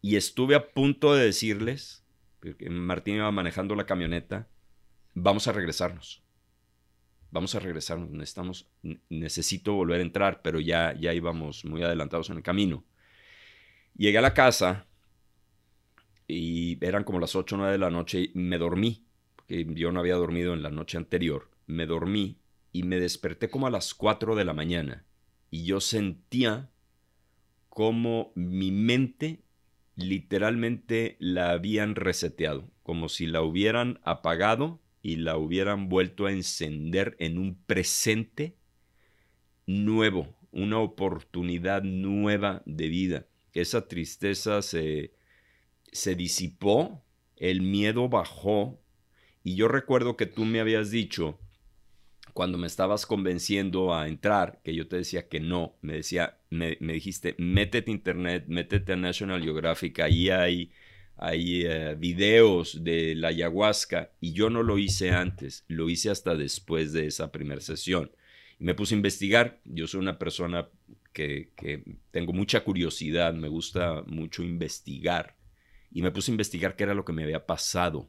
[0.00, 2.04] Y estuve a punto de decirles,
[2.38, 4.48] porque Martín iba manejando la camioneta,
[5.14, 6.22] vamos a regresarnos.
[7.30, 8.70] Vamos a regresarnos, necesitamos,
[9.10, 12.84] necesito volver a entrar, pero ya, ya íbamos muy adelantados en el camino.
[13.96, 14.87] Llegué a la casa
[16.28, 19.04] y eran como las 8 o 9 de la noche y me dormí,
[19.36, 21.50] porque yo no había dormido en la noche anterior.
[21.66, 22.38] Me dormí
[22.70, 25.04] y me desperté como a las 4 de la mañana
[25.50, 26.70] y yo sentía
[27.70, 29.42] como mi mente
[29.96, 37.16] literalmente la habían reseteado, como si la hubieran apagado y la hubieran vuelto a encender
[37.18, 38.54] en un presente
[39.66, 43.26] nuevo, una oportunidad nueva de vida
[43.60, 45.12] esa tristeza se,
[45.92, 47.02] se disipó,
[47.36, 48.80] el miedo bajó,
[49.44, 51.38] y yo recuerdo que tú me habías dicho,
[52.32, 56.76] cuando me estabas convenciendo a entrar, que yo te decía que no, me decía, me,
[56.80, 60.70] dijiste, métete internet, métete a National Geographic, ahí hay,
[61.16, 66.36] hay eh, videos de la ayahuasca, y yo no lo hice antes, lo hice hasta
[66.36, 68.12] después de esa primera sesión.
[68.60, 70.68] Y me puse a investigar, yo soy una persona
[71.12, 75.36] que, tengo mucha curiosidad, me gusta mucho investigar.
[75.90, 78.08] Y me puse a investigar qué era lo que me había pasado.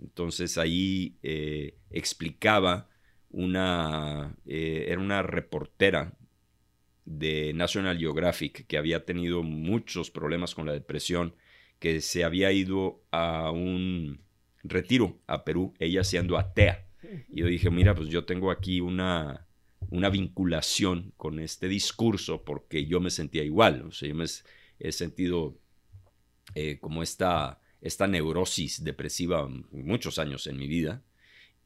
[0.00, 2.88] Entonces ahí eh, explicaba
[3.30, 6.16] una, eh, era una reportera
[7.04, 11.34] de National Geographic que había tenido muchos problemas con la depresión,
[11.78, 14.20] que se había ido a un
[14.62, 16.82] retiro a Perú, ella siendo atea.
[17.28, 19.46] Y yo dije, mira, pues yo tengo aquí una,
[19.90, 24.24] una vinculación con este discurso porque yo me sentía igual, o sea, yo me
[24.78, 25.56] he sentido
[26.58, 31.02] eh, como esta, esta neurosis depresiva muchos años en mi vida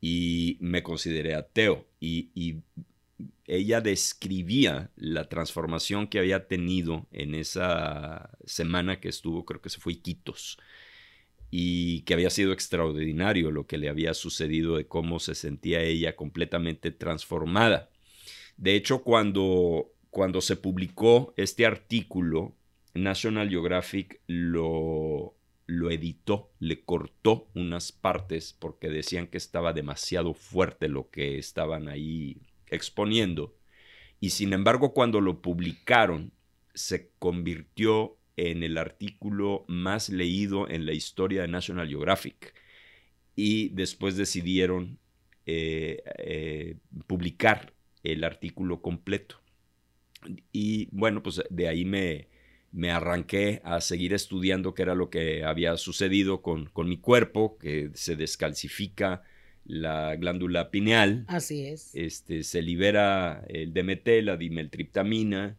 [0.01, 2.59] y me consideré ateo y,
[3.45, 9.79] ella describía la transformación que había tenido en esa semana que estuvo, creo que se
[9.79, 10.57] fue Iquitos,
[11.51, 16.17] y que había sido extraordinario lo que le había sucedido de cómo se sentía ella
[16.17, 17.91] completamente transformada.
[18.57, 22.55] De hecho, cuando, cuando se publicó este artículo,
[22.95, 30.89] National Geographic lo, lo editó, le cortó unas partes porque decían que estaba demasiado fuerte
[30.89, 33.57] lo que estaban ahí exponiendo.
[34.19, 36.33] Y sin embargo, cuando lo publicaron,
[36.75, 42.55] se convirtió en el artículo más leído en la historia de National Geographic.
[43.37, 44.99] Y después decidieron
[45.47, 46.77] eh, eh,
[47.07, 47.73] publicar
[48.03, 49.41] el artículo completo.
[50.53, 52.29] Y bueno, pues de ahí me,
[52.73, 57.59] me arranqué a seguir estudiando qué era lo que había sucedido con, con, mi cuerpo,
[57.59, 59.23] que se descalcifica
[59.65, 61.25] la glándula pineal.
[61.29, 61.95] Así es.
[61.95, 65.57] Este, se libera el DMT, la dimeltriptamina.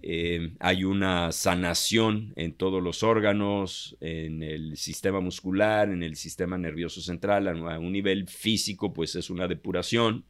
[0.00, 6.56] Eh, hay una sanación en todos los órganos, en el sistema muscular, en el sistema
[6.56, 10.24] nervioso central, a un nivel físico, pues es una depuración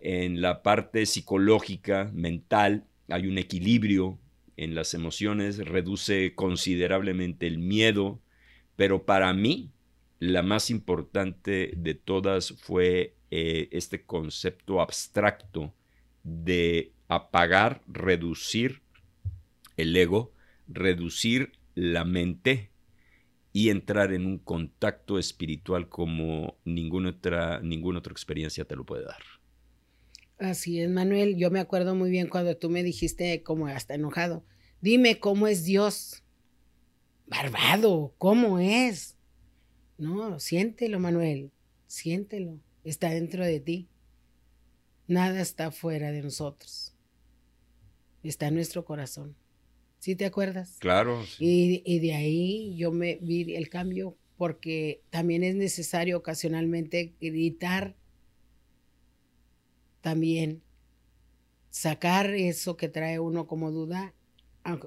[0.00, 4.18] en la parte psicológica, mental, hay un equilibrio
[4.56, 8.20] en las emociones, reduce considerablemente el miedo,
[8.76, 9.70] pero para mí
[10.18, 15.74] la más importante de todas fue eh, este concepto abstracto
[16.22, 18.82] de apagar, reducir
[19.76, 20.32] el ego,
[20.68, 22.70] reducir la mente
[23.52, 29.04] y entrar en un contacto espiritual como ninguna otra, ninguna otra experiencia te lo puede
[29.04, 29.22] dar.
[30.38, 31.36] Así es, Manuel.
[31.36, 34.44] Yo me acuerdo muy bien cuando tú me dijiste, como hasta enojado,
[34.80, 36.22] dime cómo es Dios.
[37.26, 39.16] Barbado, ¿cómo es?
[39.98, 41.50] No, siéntelo, Manuel,
[41.86, 42.60] siéntelo.
[42.84, 43.88] Está dentro de ti.
[45.08, 46.94] Nada está fuera de nosotros.
[48.22, 49.36] Está en nuestro corazón.
[49.98, 50.76] ¿Sí te acuerdas?
[50.78, 51.24] Claro.
[51.38, 57.96] Y, y de ahí yo me vi el cambio porque también es necesario ocasionalmente gritar
[60.06, 60.62] también
[61.68, 64.14] sacar eso que trae uno como duda,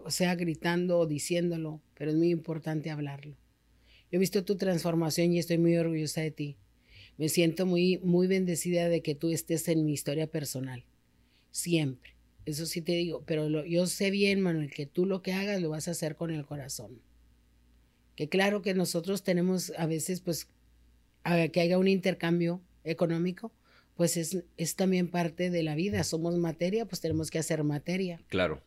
[0.08, 3.36] sea gritando o diciéndolo, pero es muy importante hablarlo.
[4.10, 6.56] Yo he visto tu transformación y estoy muy orgullosa de ti.
[7.18, 10.86] Me siento muy, muy bendecida de que tú estés en mi historia personal.
[11.52, 12.16] Siempre.
[12.46, 13.26] Eso sí te digo.
[13.26, 16.32] Pero yo sé bien, Manuel, que tú lo que hagas lo vas a hacer con
[16.32, 17.02] el corazón.
[18.16, 20.48] Que claro que nosotros tenemos a veces, pues,
[21.52, 23.52] que haya un intercambio económico,
[24.00, 26.06] pues es, es también parte de la vida.
[26.06, 28.22] Somos materia, pues tenemos que hacer materia.
[28.30, 28.62] Claro.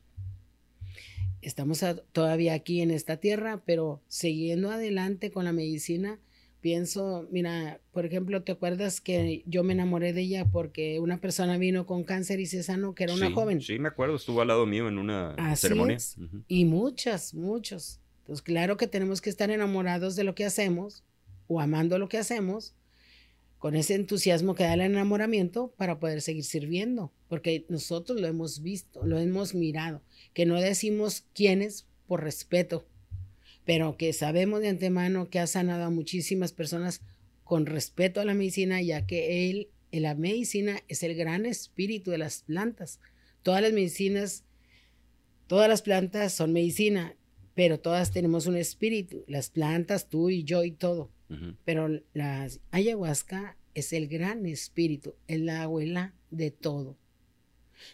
[1.41, 6.19] estamos todavía aquí en esta tierra, pero siguiendo adelante con la medicina,
[6.61, 11.57] pienso, mira, por ejemplo, ¿te acuerdas que yo me enamoré de ella porque una persona
[11.57, 13.63] vino con cáncer y se sanó, que era una joven?
[13.63, 15.97] Sí, me acuerdo, estuvo al lado mío en una ceremonia.
[16.47, 18.01] Y muchas, muchos.
[18.19, 21.05] Entonces, claro que tenemos que estar enamorados de lo que hacemos
[21.47, 22.75] o amando lo que hacemos,
[23.63, 28.61] con ese entusiasmo que da el enamoramiento para poder seguir sirviendo, porque nosotros lo hemos
[28.61, 30.03] visto, lo hemos mirado,
[30.35, 32.85] que no decimos quiénes por respeto,
[33.65, 37.03] pero que sabemos de antemano que ha sanado a muchísimas personas
[37.45, 42.19] con respeto a la medicina, ya que él, la medicina es el gran espíritu de
[42.19, 42.99] las plantas.
[43.45, 44.43] Todas las medicinas,
[45.47, 47.15] todas las plantas son medicina,
[47.55, 51.13] pero todas tenemos un espíritu, las plantas, tú y yo y todo.
[51.65, 56.99] Pero la ayahuasca es el gran espíritu, es la abuela de todo.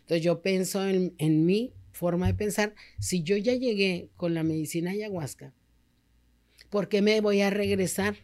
[0.01, 4.43] Entonces yo pienso en, en mi forma de pensar, si yo ya llegué con la
[4.43, 5.55] medicina ayahuasca,
[6.71, 8.17] ¿por qué me voy a regresar?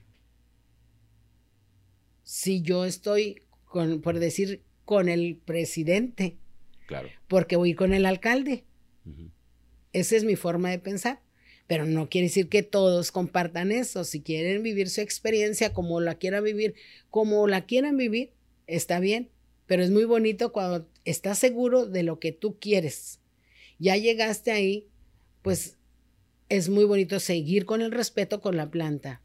[2.23, 6.39] Si yo estoy, con, por decir, con el presidente.
[6.87, 7.09] Claro.
[7.29, 8.65] Porque voy con el alcalde.
[9.93, 11.24] Esa es mi forma de pensar
[11.67, 14.05] pero no quiere decir que todos compartan eso.
[14.05, 16.75] Si quieren vivir su experiencia como la quieran vivir,
[17.11, 18.33] como la quieran vivir,
[18.67, 19.31] está bien,
[19.67, 23.21] pero es muy bonito cuando estás seguro de lo que tú quieres.
[23.79, 24.89] Ya llegaste ahí,
[25.43, 25.77] pues
[26.49, 29.23] es muy bonito seguir con el respeto con la planta.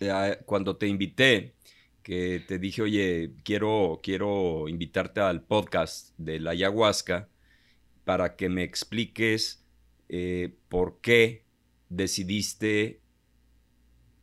[0.00, 1.54] Eh, cuando te invité,
[2.02, 7.28] que te dije, oye, quiero, quiero invitarte al podcast de la ayahuasca
[8.04, 9.65] para que me expliques
[10.08, 11.44] eh, por qué
[11.88, 13.00] decidiste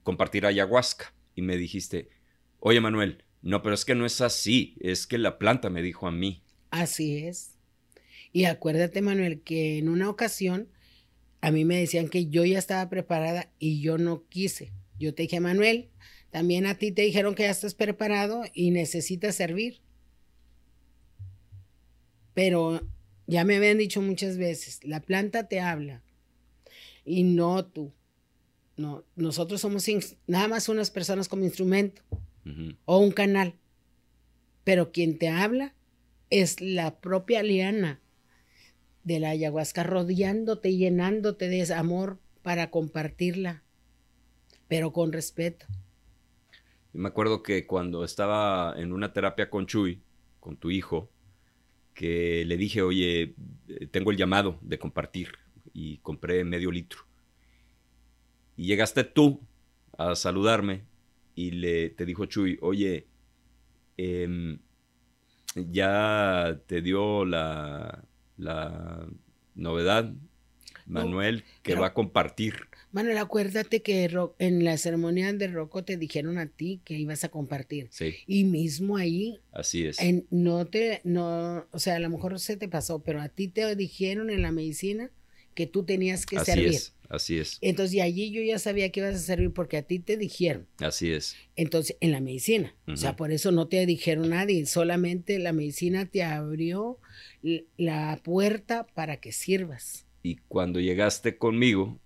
[0.04, 1.14] compartir ayahuasca.
[1.36, 2.10] Y me dijiste,
[2.60, 6.08] oye Manuel, no, pero es que no es así, es que la planta me dijo
[6.08, 6.44] a mí.
[6.70, 7.58] Así es.
[8.32, 10.70] Y acuérdate, Manuel, que en una ocasión
[11.42, 14.72] a mí me decían que yo ya estaba preparada y yo no quise.
[14.98, 15.90] Yo te dije, Manuel,
[16.32, 19.82] también a ti te dijeron que ya estás preparado y necesitas servir.
[22.34, 22.82] Pero
[23.28, 26.02] ya me habían dicho muchas veces, la planta te habla
[27.06, 27.94] y no tú.
[28.76, 29.86] No, nosotros somos
[30.26, 32.02] nada más unas personas como instrumento
[32.86, 33.56] o un canal.
[34.64, 35.76] Pero quien te habla
[36.30, 38.00] es la propia liana
[39.04, 43.64] de la ayahuasca rodeándote y llenándote de amor para compartirla,
[44.68, 45.66] pero con respeto.
[46.94, 50.02] me acuerdo que cuando estaba en una terapia con Chuy,
[50.40, 51.10] con tu hijo,
[51.94, 53.36] que le dije, oye,
[53.68, 55.30] eh, tengo el llamado de compartir
[55.74, 57.02] y compré medio litro.
[58.56, 59.42] Y llegaste tú
[59.98, 60.84] a saludarme
[61.36, 63.08] y le, te dijo Chuy, oye,
[63.98, 64.60] em,
[65.56, 68.04] ya te dio la,
[68.38, 69.08] la
[69.56, 70.14] novedad,
[70.86, 72.56] Manuel, que va a compartir.
[72.92, 74.10] Manuel, acuérdate que
[74.40, 77.88] en la ceremonia de Rocco te dijeron a ti que ibas a compartir.
[77.92, 78.16] Sí.
[78.28, 79.40] Y mismo ahí.
[79.52, 79.98] Así es.
[80.30, 83.76] no te, no, o sea, a lo mejor se te pasó, pero a ti te
[83.76, 85.12] dijeron en la medicina
[85.54, 86.74] que tú tenías que así servir.
[86.74, 87.58] Es, así es.
[87.62, 90.68] Entonces, y allí yo ya sabía que ibas a servir porque a ti te dijeron.
[90.80, 91.36] Así es.
[91.56, 92.76] Entonces, en la medicina.
[92.88, 97.00] O sea, por eso no te dijeron nadie, solamente la medicina te abrió
[97.78, 100.06] la puerta para que sirvas.
[100.24, 102.00] Y cuando llegaste conmigo,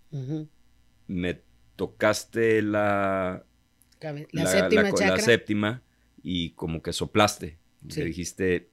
[1.05, 1.39] me
[1.75, 3.45] tocaste la,
[4.31, 4.47] la,
[5.19, 5.83] séptima,
[6.23, 7.59] y como que soplaste.
[7.95, 8.69] Me dijiste,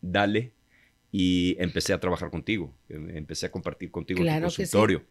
[0.00, 0.52] dale.
[1.10, 2.72] Y empecé a trabajar contigo.
[2.88, 5.04] Empecé a compartir contigo en tu consultorio.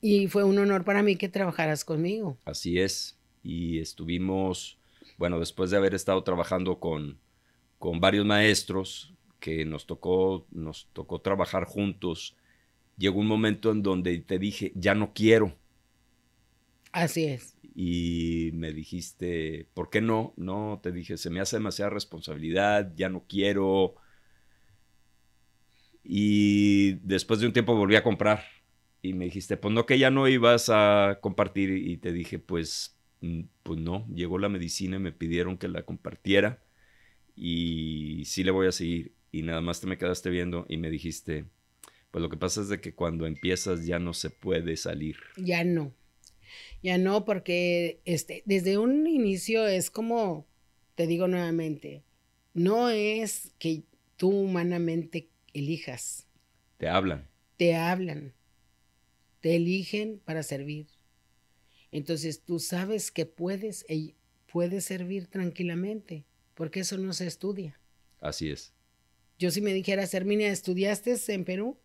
[0.00, 2.38] Y fue un honor para mí que trabajaras conmigo.
[2.46, 3.18] Así es.
[3.44, 4.78] Y estuvimos,
[5.18, 7.18] bueno, después de haber estado trabajando con,
[7.78, 12.36] con varios maestros que nos tocó, nos tocó trabajar juntos
[12.96, 15.56] llegó un momento en donde te dije, ya no quiero.
[16.92, 17.56] Así es.
[17.74, 20.34] Y me dijiste, ¿por qué no?
[20.36, 23.94] No, te dije, se me hace demasiada responsabilidad, ya no quiero.
[26.04, 28.44] Y después de un tiempo volví a comprar.
[29.00, 31.70] Y me dijiste, pues no, que ya no ibas a compartir.
[31.70, 35.82] Y te dije, pues, mm, pues no, llegó la medicina y me pidieron que la
[35.84, 36.62] compartiera.
[37.34, 39.14] Y sí le voy a seguir.
[39.32, 41.46] Y nada más te me quedaste viendo y me dijiste,
[42.10, 45.16] pues lo que pasa es de que cuando empiezas ya no se puede salir.
[45.38, 45.94] Ya no.
[46.82, 50.46] Ya no, porque este, desde un inicio es como,
[50.94, 52.04] te digo nuevamente,
[52.52, 53.84] no es que
[54.16, 56.28] tú humanamente elijas.
[56.76, 57.26] Te hablan.
[57.56, 58.34] Te hablan.
[59.40, 60.88] Te eligen para servir.
[61.90, 63.86] Entonces tú sabes que puedes,
[64.50, 67.80] puedes servir tranquilamente, porque eso no se estudia.
[68.20, 68.74] Así es.
[69.42, 71.76] Yo si me dijeras, Herminia, ¿estudiaste en Perú?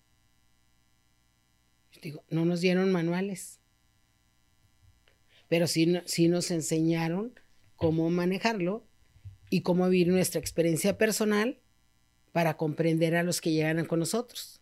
[2.03, 3.59] Digo, no nos dieron manuales,
[5.47, 7.33] pero sí, sí nos enseñaron
[7.75, 8.85] cómo manejarlo
[9.49, 11.59] y cómo vivir nuestra experiencia personal
[12.31, 14.61] para comprender a los que llegan con nosotros,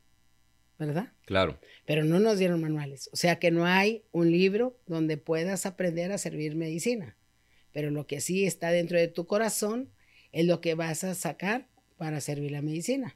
[0.80, 1.12] ¿verdad?
[1.26, 1.60] Claro.
[1.86, 6.14] Pero no nos dieron manuales, o sea que no hay un libro donde puedas aprender
[6.14, 7.18] a servir medicina,
[7.74, 9.92] pero lo que sí está dentro de tu corazón
[10.32, 13.16] es lo que vas a sacar para servir la medicina.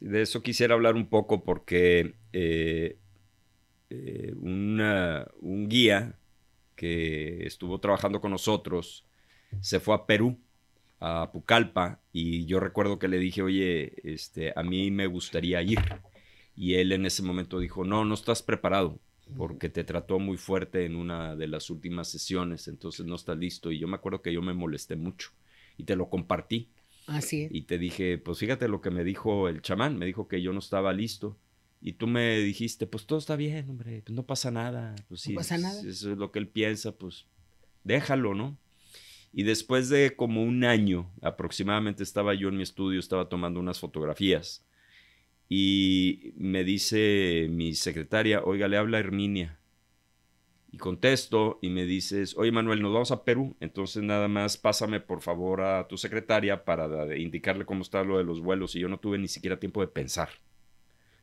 [0.00, 2.98] de eso quisiera hablar un poco porque eh,
[3.90, 6.18] eh, un guía
[6.76, 9.04] que estuvo trabajando con nosotros
[9.60, 10.38] se fue a Perú,
[11.00, 15.78] a Pucallpa, y yo recuerdo que le dije, oye, este, a mí me gustaría ir.
[16.56, 18.98] Y él en ese momento dijo, no, no estás preparado,
[19.36, 23.72] porque te trató muy fuerte en una de las últimas sesiones, entonces no estás listo.
[23.72, 25.30] Y yo me acuerdo que yo me molesté mucho
[25.76, 26.68] y te lo compartí.
[27.06, 30.40] Así Y te dije, pues fíjate lo que me dijo el chamán, me dijo que
[30.40, 31.38] yo no estaba listo.
[31.80, 34.94] Y tú me dijiste, pues todo está bien, hombre, pues no pasa nada.
[35.08, 35.80] Pues, no pasa nada.
[35.80, 37.26] Eso es lo que él piensa, pues
[37.82, 38.58] déjalo, ¿no?
[39.34, 43.80] Y después de como un año aproximadamente estaba yo en mi estudio, estaba tomando unas
[43.80, 44.64] fotografías.
[45.48, 49.58] Y me dice mi secretaria, oiga, le habla Herminia.
[50.74, 54.98] Y contesto y me dices, oye Manuel, nos vamos a Perú, entonces nada más pásame
[54.98, 58.88] por favor a tu secretaria para indicarle cómo está lo de los vuelos y yo
[58.88, 60.30] no tuve ni siquiera tiempo de pensar.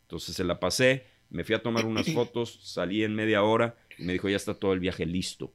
[0.04, 4.06] Entonces se la pasé, me fui a tomar unas fotos, salí en media hora y
[4.06, 5.52] me dijo, ya está todo el viaje listo.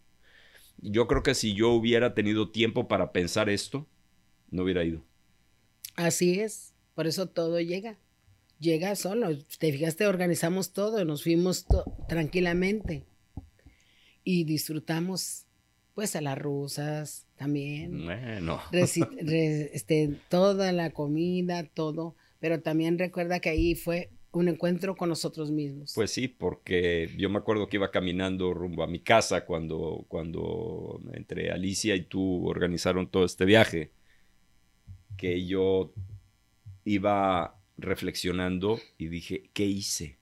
[0.77, 3.87] Yo creo que si yo hubiera tenido tiempo para pensar esto,
[4.51, 5.03] no hubiera ido.
[5.95, 7.97] Así es, por eso todo llega.
[8.61, 9.35] Llega solo.
[9.59, 11.65] Te fijaste, organizamos todo, nos fuimos
[12.11, 13.07] tranquilamente
[14.27, 15.47] y disfrutamos
[15.95, 18.05] pues a las rusas también.
[18.05, 18.61] Bueno.
[18.73, 22.17] este, toda la comida, todo.
[22.41, 25.93] Pero también recuerda que ahí fue un encuentro con nosotros mismos.
[25.95, 31.01] Pues sí, porque yo me acuerdo que iba caminando rumbo a mi casa cuando, cuando
[31.13, 33.93] entre Alicia y tú organizaron todo este viaje,
[35.17, 35.95] que yo
[36.85, 40.19] iba reflexionando y dije, ¿qué hice?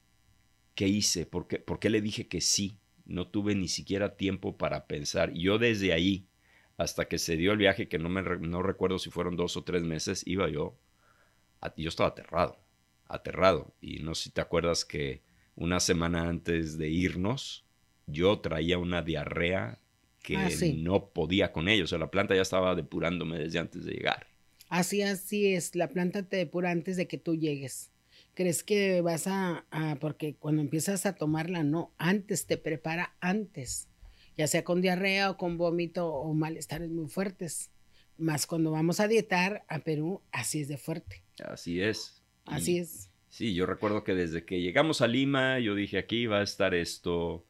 [0.75, 1.25] ¿Qué hice?
[1.25, 2.79] ¿Por qué, ¿Por qué le dije que sí?
[3.07, 5.33] No tuve ni siquiera tiempo para pensar.
[5.33, 6.27] Yo desde ahí,
[6.77, 9.65] hasta que se dio el viaje, que no, me, no recuerdo si fueron dos o
[9.65, 10.77] tres meses, iba yo,
[11.77, 12.59] yo estaba aterrado,
[13.07, 13.75] aterrado.
[13.81, 15.23] Y no sé si te acuerdas que
[15.57, 17.65] una semana antes de irnos,
[18.07, 19.79] yo traía una diarrea
[20.23, 21.85] que ah, no podía con ello.
[21.85, 24.27] O sea, la planta ya estaba depurándome desde antes de llegar.
[24.69, 25.77] Así, así es.
[25.77, 27.94] La planta te depura antes de que tú llegues
[28.35, 29.65] crees que vas a,
[30.01, 33.89] porque cuando empiezas a tomarla, no, antes te prepara antes,
[34.37, 37.71] ya sea con diarrea o con vómito o malestares muy fuertes.
[38.17, 41.23] Más cuando vamos a dietar a Perú, así es de fuerte.
[41.45, 42.23] Así es.
[42.45, 43.11] Así es.
[43.29, 46.75] Sí, yo recuerdo que desde que llegamos a Lima, yo dije, aquí va a estar
[46.75, 47.45] esto,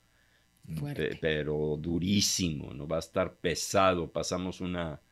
[1.21, 2.89] pero durísimo, ¿no?
[2.89, 4.11] Va a estar pesado.
[4.11, 5.03] Pasamos una,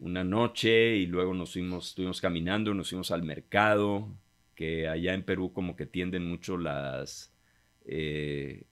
[0.00, 4.08] una noche y luego nos fuimos, estuvimos caminando, nos fuimos al mercado,
[4.54, 7.32] que allá en Perú como que tienden mucho las,
[7.84, 8.64] eh,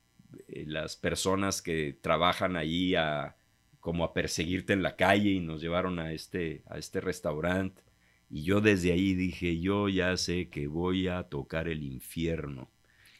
[0.48, 3.36] eh, las personas que trabajan ahí a
[3.80, 7.82] como a perseguirte en la calle y nos llevaron a este, a este restaurante.
[8.30, 12.70] Y yo desde ahí dije, yo ya sé que voy a tocar el infierno.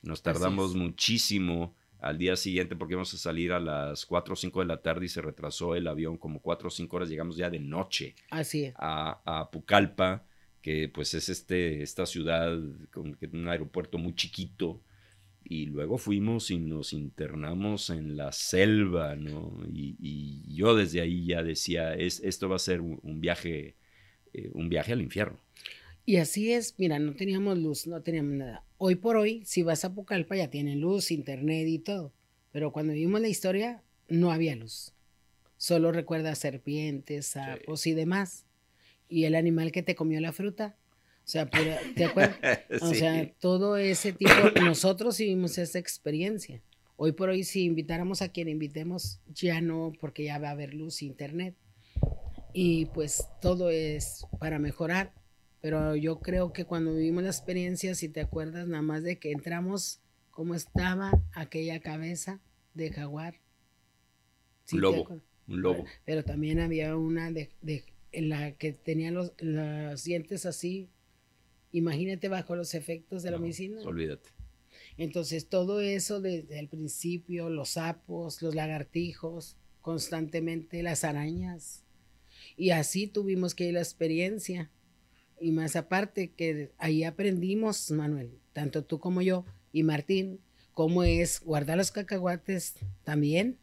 [0.03, 4.61] Nos tardamos muchísimo al día siguiente porque íbamos a salir a las 4 o 5
[4.61, 7.09] de la tarde y se retrasó el avión como 4 o 5 horas.
[7.09, 10.25] Llegamos ya de noche Así A, a Pucallpa
[10.63, 12.57] que pues es este, esta ciudad
[12.93, 14.81] con un aeropuerto muy chiquito.
[15.45, 19.61] Y luego fuimos y nos internamos en la selva, ¿no?
[19.75, 23.75] Y, yo desde ahí ya decía, es, esto va a ser un, viaje,
[24.33, 25.41] eh, un viaje al infierno.
[26.07, 28.65] Y así es, mira, no teníamos luz, no teníamos nada.
[28.79, 32.13] Hoy por hoy, si vas a Pucallpa ya tienen luz, internet y todo.
[32.53, 34.93] Pero cuando vimos la historia, no había luz.
[35.57, 38.47] Solo recuerda serpientes, sapos y demás
[39.13, 40.75] y el animal que te comió la fruta.
[41.25, 42.39] O sea, ¿te acuerdas?
[42.81, 44.33] O sea, todo ese tipo,
[44.65, 46.61] nosotros vivimos esa experiencia.
[46.97, 50.73] Hoy por hoy, si invitáramos a quien invitemos, ya no, porque ya va a haber
[50.73, 51.55] luz, internet.
[52.55, 55.13] Y pues todo es para mejorar.
[55.61, 59.31] Pero yo creo que cuando vivimos la experiencia, si te acuerdas nada más de que
[59.31, 60.01] entramos,
[60.31, 62.41] cómo estaba aquella cabeza
[62.75, 63.35] de jaguar.
[64.73, 65.85] un lobo, un lobo.
[66.05, 70.89] Pero también había una de, de en la que tenía los, dientes así,
[71.73, 73.81] imagínate bajo los efectos de la medicina.
[73.83, 74.31] Olvídate.
[74.97, 81.85] Entonces todo eso desde el principio, los sapos, los lagartijos, constantemente las arañas.
[82.57, 84.71] Y así tuvimos que ir la experiencia.
[85.41, 90.41] Y más aparte que ahí aprendimos, Manuel, tanto tú como yo y Martín,
[90.73, 93.59] cómo es guardar los cacahuates también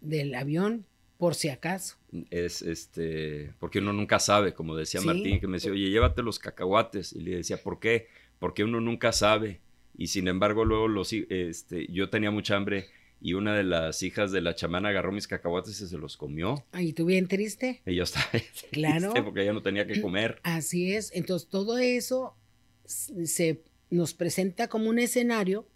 [0.00, 0.86] del avión
[1.18, 1.96] por si acaso.
[2.30, 6.38] Es este, porque uno nunca sabe, como decía Martín, que me decía, oye, llévate los
[6.38, 7.12] cacahuates.
[7.12, 8.08] Y le decía, ¿por qué?
[8.38, 9.60] Porque uno nunca sabe.
[9.96, 12.88] Y sin embargo, luego los, este, yo tenía mucha hambre
[13.20, 16.64] y una de las hijas de la chamana agarró mis cacahuates y se los comió.
[16.78, 17.80] ¿Y tú bien triste?
[17.86, 18.26] Y yo estaba
[18.70, 19.14] claro.
[19.24, 20.40] porque ella no tenía que comer.
[20.42, 21.10] Así es.
[21.14, 22.36] Entonces, todo eso
[22.84, 25.66] se nos presenta como un escenario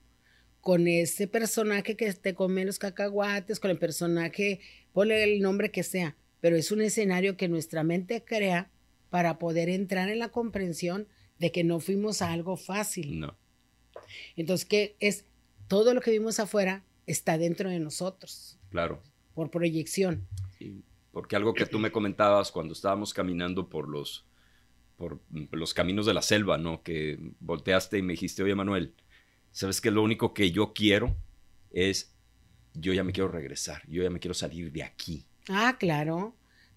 [0.68, 4.60] con ese personaje que te come los cacahuates, con el personaje,
[4.92, 8.70] ponle el nombre que sea, pero es un escenario que nuestra mente crea
[9.08, 11.08] para poder entrar en la comprensión
[11.38, 13.18] de que no fuimos a algo fácil.
[13.18, 13.34] No.
[14.36, 15.24] Entonces, que es
[15.68, 18.58] todo lo que vimos afuera está dentro de nosotros.
[18.68, 19.02] Claro.
[19.32, 20.28] Por proyección.
[20.58, 24.26] Sí, porque algo que tú me comentabas cuando estábamos caminando por los,
[24.98, 25.18] por
[25.50, 26.82] los caminos de la selva, ¿no?
[26.82, 28.92] Que volteaste y me dijiste, oye Manuel,
[29.53, 31.16] ¿sabes que lo único que yo quiero
[31.70, 32.14] es,
[32.74, 35.26] yo ya me quiero regresar, yo ya me quiero salir de aquí?
[35.49, 36.34] Ah, claro.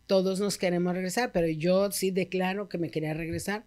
[0.07, 3.65] Todos nos queremos regresar, pero yo sí declaro que me quería regresar.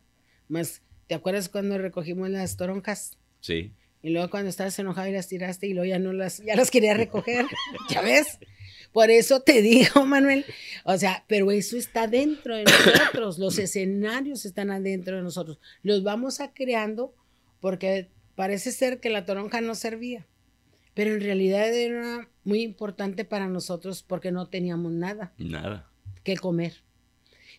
[0.48, 3.16] Más, ¿te acuerdas cuando recogimos las toronjas?
[3.40, 3.72] Sí.
[4.02, 6.70] Y luego cuando estabas enojado y las tiraste y luego ya no las, ya las
[6.70, 7.46] quería recoger,
[7.90, 8.38] ¿ya ves?
[8.92, 10.44] Por eso te digo, Manuel,
[10.84, 16.02] o sea, pero eso está dentro de nosotros, los escenarios están adentro de nosotros, los
[16.02, 17.14] vamos a creando
[17.61, 20.26] porque parece ser que la toronja no servía,
[20.95, 25.32] pero en realidad era muy importante para nosotros porque no teníamos nada.
[25.39, 25.91] Nada.
[26.22, 26.85] Que comer.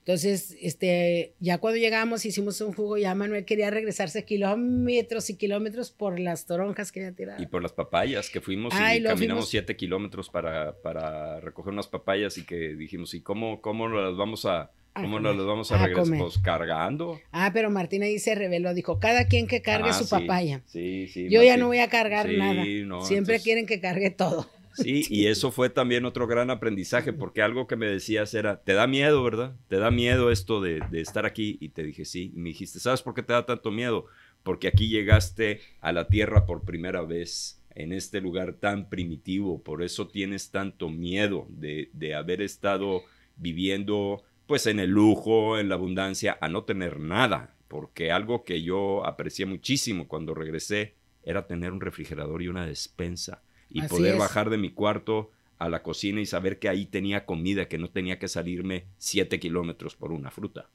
[0.06, 5.90] Entonces, este, ya cuando llegamos, hicimos un jugo, ya Manuel quería regresarse kilómetros y kilómetros
[5.90, 7.42] por las toronjas que había tirado.
[7.42, 12.38] Y por las papayas que fuimos y caminamos siete kilómetros para, para, recoger unas papayas
[12.38, 16.18] y que dijimos, ¿y cómo, cómo las vamos a, cómo las vamos a, regresar?
[16.18, 17.20] Pues cargando.
[17.32, 20.62] Ah, pero Martín ahí se reveló, dijo, cada quien que cargue ah, su papaya.
[20.66, 21.28] Sí, sí.
[21.30, 22.64] Yo ya no voy a cargar nada.
[23.04, 24.48] Siempre quieren que cargue todo.
[24.76, 28.74] Sí, y eso fue también otro gran aprendizaje, porque algo que me decías era, te
[28.74, 29.56] da miedo, ¿verdad?
[29.68, 31.58] Te da miedo esto de, estar aquí.
[31.60, 32.32] Y te dije, sí.
[32.36, 34.06] Y me dijiste, ¿sabes por qué te da tanto miedo?
[34.44, 39.62] Porque aquí llegaste a la tierra por primera vez, en este lugar tan primitivo.
[39.62, 43.04] Por eso tienes tanto miedo de, de haber estado
[43.38, 47.56] viviendo, pues, en el lujo, en la abundancia, a no tener nada.
[47.68, 53.42] Porque algo que yo aprecié muchísimo cuando regresé era tener un refrigerador y una despensa
[53.70, 57.68] y poder bajar de mi cuarto a la cocina y saber que ahí tenía comida,
[57.68, 60.70] que no tenía que salirme siete kilómetros por una fruta.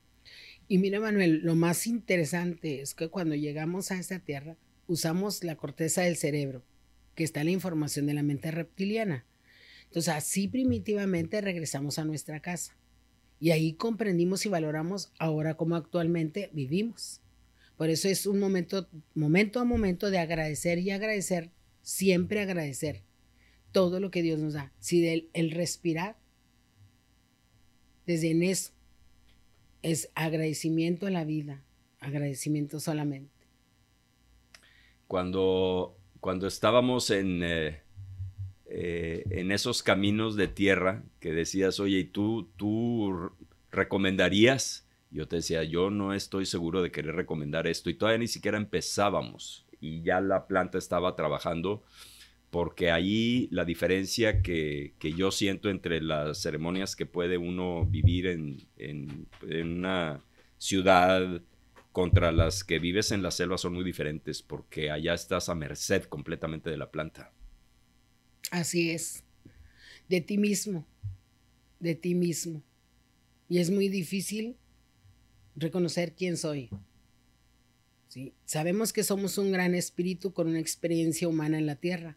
[0.68, 4.56] Y mira, Manuel, lo más interesante es que cuando llegamos a esta tierra,
[4.86, 6.62] usamos la corteza del cerebro,
[7.14, 9.24] que está la información de la mente reptiliana.
[9.84, 12.76] Entonces, así primitivamente regresamos a nuestra casa.
[13.40, 17.22] Y ahí comprendimos y valoramos ahora cómo actualmente vivimos.
[17.78, 21.50] Por eso es un momento, momento a momento de agradecer y agradecer
[21.82, 23.02] siempre agradecer
[23.72, 24.72] todo lo que Dios nos da.
[24.78, 26.18] Si del, el respirar,
[28.06, 28.72] desde en eso,
[29.82, 31.64] es agradecimiento a la vida,
[32.00, 33.32] agradecimiento solamente.
[35.06, 37.80] Cuando, cuando estábamos en, eh,
[38.72, 43.32] eh, en esos caminos de tierra que decías, oye, ¿y tú, tú
[43.72, 44.88] recomendarías?
[45.10, 48.58] Yo te decía, yo no estoy seguro de querer recomendar esto y todavía ni siquiera
[48.58, 51.82] empezábamos y ya la planta estaba trabajando,
[52.50, 58.68] porque ahí la diferencia que, yo siento entre las ceremonias que puede uno vivir en,
[58.76, 59.26] en,
[59.62, 60.22] una
[60.58, 61.42] ciudad
[61.90, 66.04] contra las que vives en la selva son muy diferentes, porque allá estás a merced
[66.04, 67.32] completamente de la planta.
[68.50, 69.22] Así es,
[70.08, 70.86] de ti mismo,
[71.78, 72.62] de ti mismo.
[73.48, 74.56] Y es muy difícil
[75.56, 76.70] reconocer quién soy.
[78.44, 82.16] Sabemos que somos un gran espíritu con una experiencia humana en la tierra,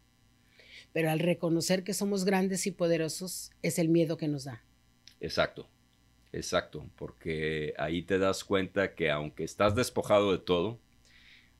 [0.91, 4.63] pero al reconocer que somos grandes y poderosos es el miedo que nos da.
[5.19, 5.69] Exacto,
[6.31, 10.79] exacto, porque ahí te das cuenta que aunque estás despojado de todo,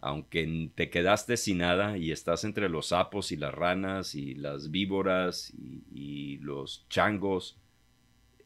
[0.03, 4.69] aunque te quedaste sin nada y estás entre los sapos y las ranas y las
[4.69, 5.53] víboras
[5.93, 7.57] y, los changos,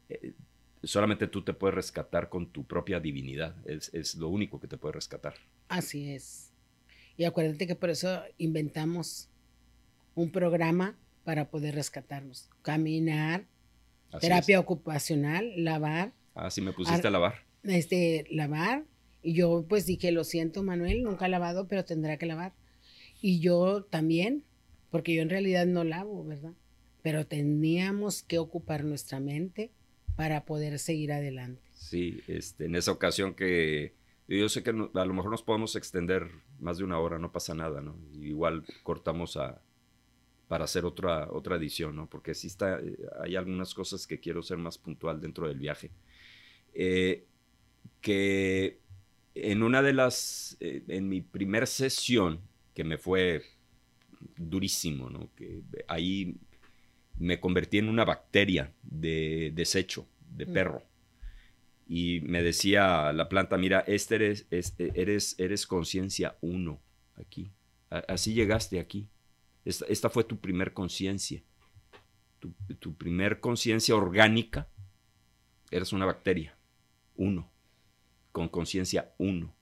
[0.08, 0.34] eh,
[0.84, 3.56] solamente tú te puedes rescatar con tu propia divinidad.
[3.66, 5.34] Es, lo único que te puede rescatar.
[5.68, 6.52] Así es.
[7.16, 9.28] Y acuérdate que por eso inventamos
[10.14, 12.48] un programa para poder rescatarnos.
[12.62, 13.46] Caminar,
[14.20, 16.12] terapia ocupacional, lavar.
[16.36, 17.34] Ah, sí, me pusiste a lavar.
[17.64, 18.84] Este, lavar.
[19.22, 22.54] Y yo pues dije, lo siento Manuel, nunca he lavado, pero tendrá que lavar.
[23.20, 24.44] Y yo también,
[24.90, 26.52] porque yo en realidad no lavo, ¿verdad?
[27.02, 29.70] Pero teníamos que ocupar nuestra mente
[30.16, 31.62] para poder seguir adelante.
[31.74, 33.94] Sí, este, en esa ocasión que
[34.26, 37.54] yo sé que a lo mejor nos podemos extender más de una hora, no pasa
[37.54, 37.96] nada, ¿no?
[38.20, 39.62] igual cortamos a,
[40.48, 42.08] para hacer otra, otra edición, ¿no?
[42.08, 45.90] Porque sí está, eh, hay algunas cosas que quiero ser más puntual dentro del viaje.
[46.74, 47.26] Eh,
[48.00, 48.80] que
[49.44, 52.40] en una de las, eh, en mi primer sesión,
[52.74, 53.42] que me fue
[54.36, 55.30] durísimo, ¿no?
[55.34, 56.36] Que ahí
[57.18, 60.52] me convertí en una bacteria de desecho, de mm.
[60.52, 60.88] perro
[61.88, 66.82] y me decía la planta, mira, este eres, eres, eres conciencia uno
[67.16, 67.50] aquí.
[67.88, 69.08] así llegaste aquí.
[69.64, 71.42] Esta, fue tu primer conciencia.
[72.38, 74.68] Tu, tu, primer conciencia orgánica,
[75.70, 76.56] eres una bacteria,
[77.16, 77.50] uno,
[78.38, 79.52] con conciencia uno.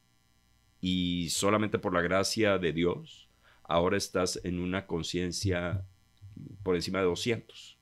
[0.82, 3.30] Y solamente por la gracia de Dios,
[3.64, 5.86] ahora estás en una conciencia
[6.62, 7.76] por encima de 200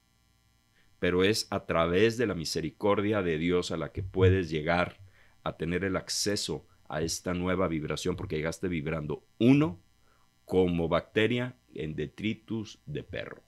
[1.05, 5.03] pero es a través de la misericordia de Dios a la que puedes llegar
[5.43, 9.83] a tener el acceso a esta nueva vibración, porque llegaste vibrando uno
[10.47, 13.43] como bacteria en detritus de perro.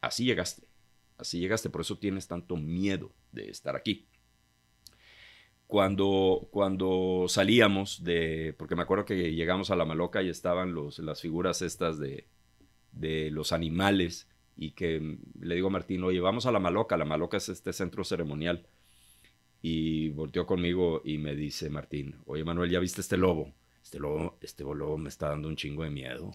[0.00, 0.68] Así llegaste,
[1.18, 4.06] así llegaste, por eso tienes tanto miedo de estar aquí.
[5.66, 10.98] Cuando, cuando salíamos de, porque me acuerdo que llegamos a la maloca y estaban los,
[10.98, 12.26] las figuras estas de,
[12.92, 17.04] de los animales, y que le digo a Martín, oye, vamos a la Maloca, la
[17.04, 18.66] Maloca es este centro ceremonial.
[19.62, 23.52] Y volteó conmigo y me dice Martín, oye Manuel, ¿ya viste este lobo?
[23.82, 26.32] Este lobo, este lobo me está dando un chingo de miedo.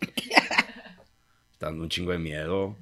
[1.52, 2.76] está dando un chingo de miedo.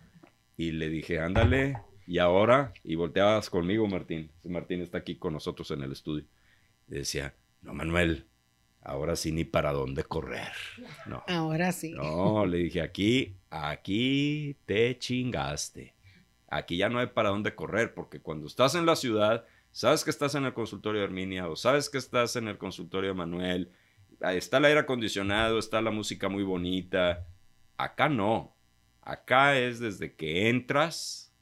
[0.55, 1.77] Y le dije, ándale,
[2.07, 4.31] y ahora, y volteabas conmigo, Martín.
[4.43, 6.25] Martín está aquí con nosotros en el estudio.
[6.87, 8.27] Y decía, no, Manuel,
[8.81, 10.53] ahora sí ni para dónde correr.
[11.05, 11.23] No.
[11.27, 11.91] Ahora sí.
[11.91, 15.93] No, le dije, aquí, aquí te chingaste.
[16.49, 20.09] Aquí ya no hay para dónde correr, porque cuando estás en la ciudad, sabes que
[20.09, 23.71] estás en el consultorio de Herminia o sabes que estás en el consultorio de Manuel,
[24.21, 27.27] está el aire acondicionado, está la música muy bonita.
[27.77, 28.55] Acá no.
[29.01, 31.33] Acá es desde que entras,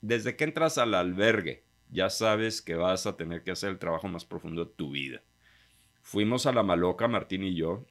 [0.00, 4.08] desde que entras al albergue, ya sabes que vas a tener que hacer el trabajo
[4.08, 5.22] más profundo de tu vida.
[6.02, 7.84] Fuimos a la Maloca, Martín y yo.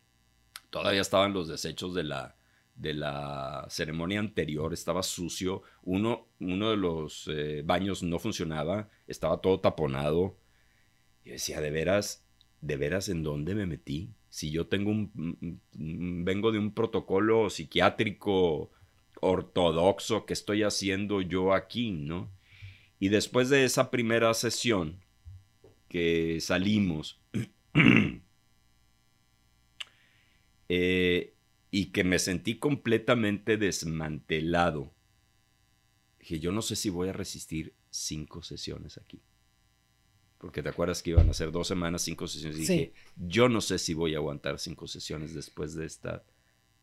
[0.69, 2.35] Todavía estaban los desechos de la,
[2.75, 5.63] de la ceremonia anterior, estaba sucio.
[5.83, 10.37] Uno, uno de los eh, baños no funcionaba, estaba todo taponado.
[11.23, 12.25] Yo decía, de veras,
[12.61, 14.11] de veras, ¿en dónde me metí?
[14.29, 18.71] Si yo tengo un, vengo de un protocolo psiquiátrico
[19.21, 22.29] ortodoxo, ¿qué estoy haciendo yo aquí, no?
[22.99, 24.99] Y después de esa primera sesión
[25.89, 27.19] que salimos,
[30.67, 31.35] Eh,
[31.71, 34.93] y que me sentí completamente desmantelado.
[36.19, 39.21] Dije, yo no sé si voy a resistir cinco sesiones aquí.
[40.37, 42.57] Porque te acuerdas que iban a ser dos semanas, cinco sesiones.
[42.57, 46.23] Y dije, yo no sé si voy a aguantar cinco sesiones después de esta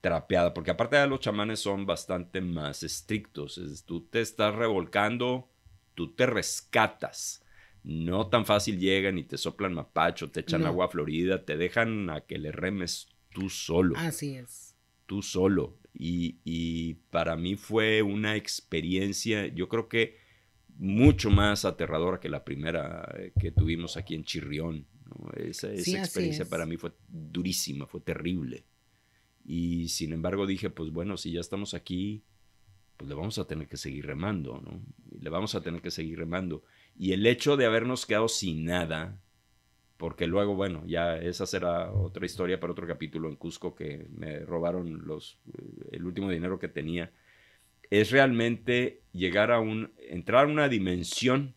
[0.01, 0.53] trapeada.
[0.53, 3.61] Porque aparte de los chamanes son bastante más estrictos.
[3.87, 5.49] tú te estás revolcando,
[5.95, 7.43] tú te rescatas
[7.85, 12.21] no tan fácil llegan y te soplan mapacho, te echan agua florida, te dejan a
[12.23, 13.97] que le remes tú solo.
[13.97, 14.77] Así es.
[15.07, 15.79] Tú solo.
[15.95, 20.17] Y, para mí fue una experiencia, yo creo que
[20.79, 24.87] mucho más aterradora que la primera que tuvimos aquí en Chirrión.
[25.37, 28.65] Esa, experiencia para mí fue durísima, fue terrible.
[29.45, 32.23] Y sin embargo dije, pues bueno, si ya estamos aquí,
[33.03, 34.81] pues le vamos a tener que seguir remando, ¿no?
[35.21, 36.63] le vamos a tener que seguir remando.
[36.97, 39.21] Y el hecho de habernos quedado sin nada,
[39.97, 44.39] porque luego, bueno, ya esa será otra historia para otro capítulo en Cusco que me
[44.39, 47.11] robaron los, eh, el último dinero que tenía,
[47.91, 51.57] es realmente llegar a un, entrar a una dimensión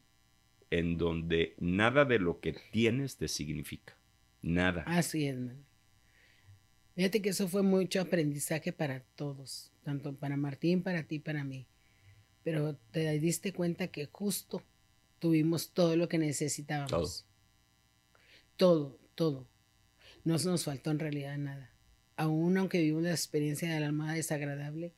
[0.72, 4.00] en donde nada de lo que tienes te significa.
[4.41, 4.82] Nada.
[4.88, 5.38] Así es.
[6.96, 11.68] Fíjate que eso fue mucho aprendizaje para todos, tanto para Martín, para ti, para mí.
[12.43, 14.64] Pero te diste cuenta que justo
[15.20, 17.26] tuvimos todo lo que necesitábamos.
[18.56, 18.98] Todo.
[19.16, 19.48] Todo,
[20.24, 21.72] No nos faltó en realidad nada.
[22.18, 24.93] Aún aunque vivimos la experiencia de la alma desagradable,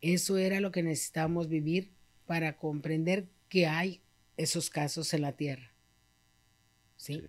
[0.00, 1.92] eso era lo que necesitábamos vivir
[2.26, 4.00] para comprender que hay
[4.36, 5.72] esos casos en la tierra.
[6.96, 7.22] ¿Sí?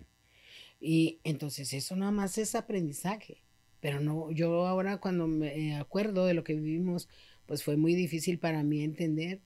[0.80, 3.43] Y entonces eso nada más es aprendizaje.
[3.84, 7.06] Pero no, yo ahora cuando me acuerdo de lo que vivimos,
[7.44, 9.42] pues fue muy difícil para mí entender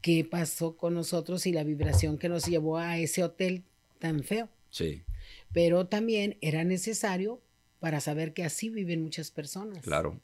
[0.00, 3.64] qué pasó con nosotros y la vibración que nos llevó a ese hotel
[3.98, 4.48] tan feo.
[4.70, 5.02] Sí.
[5.52, 7.42] Pero también era necesario
[7.80, 9.82] para saber que así viven muchas personas.
[9.82, 10.20] Claro.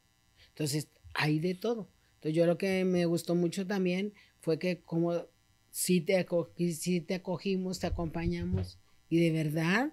[0.50, 1.88] Entonces, hay de todo.
[2.14, 5.26] Entonces, yo lo que me gustó mucho también fue que como
[5.72, 6.24] si te,
[6.72, 8.78] si te acogimos, te acompañamos
[9.08, 9.92] y de verdad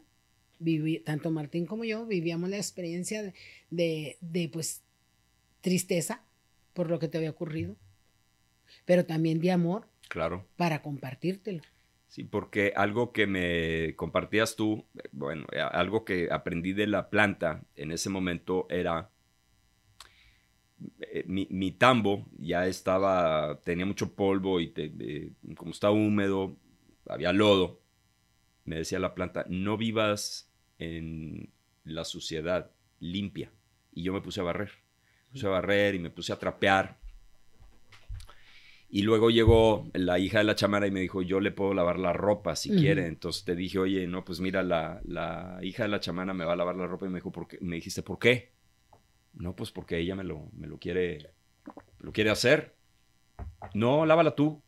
[0.60, 3.34] viví, tanto Martín como yo vivíamos la experiencia
[3.70, 4.84] de, de, pues
[5.62, 6.24] tristeza
[6.74, 7.76] por lo que te había ocurrido,
[8.86, 9.88] pero también de amor.
[10.07, 10.45] Claro.
[10.55, 11.62] Para compartírtelo.
[12.07, 17.91] Sí, porque algo que me compartías tú, bueno, algo que aprendí de la planta en
[17.91, 19.12] ese momento era
[21.01, 26.57] eh, mi, tambo ya estaba, tenía mucho polvo y eh, como estaba húmedo,
[27.07, 27.82] había lodo.
[28.66, 30.49] Me decía la planta, no vivas
[30.80, 31.52] en
[31.84, 33.52] la suciedad, limpia.
[33.92, 34.72] Y yo me puse a barrer.
[35.28, 36.98] Me puse a barrer y me puse a trapear.
[38.92, 42.00] Y luego llegó la hija de la chamara y me dijo, yo le puedo lavar
[42.00, 43.06] la ropa si quiere.
[43.06, 46.54] Entonces te dije, oye, no, pues mira, la, la, hija de la chamana me va
[46.54, 47.06] a lavar la ropa.
[47.06, 47.60] Y me dijo, ¿por qué?
[47.62, 48.52] me dijiste, ¿por qué?
[49.34, 51.34] No, pues porque ella me lo, me lo quiere,
[52.00, 52.76] lo quiere hacer.
[53.76, 54.64] No, lávala tú.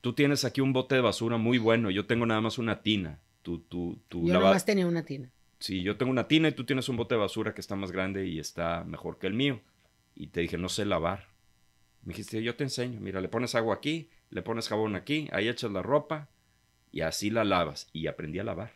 [0.00, 1.90] Tú tienes aquí un bote de basura muy bueno.
[1.90, 3.20] Yo tengo nada más una tina.
[3.46, 5.30] Tú, tú, tú yo nada más tenía una tina.
[5.60, 7.92] Sí, yo tengo una tina y tú tienes un bote de basura que está más
[7.92, 9.60] grande y está mejor que el mío.
[10.16, 11.28] Y te dije, no sé lavar.
[12.02, 12.98] Me dijiste, yo te enseño.
[12.98, 16.28] Mira, le pones agua aquí, le pones jabón aquí, ahí echas la ropa
[16.90, 17.88] y así la lavas.
[17.92, 18.72] Y aprendí a lavar.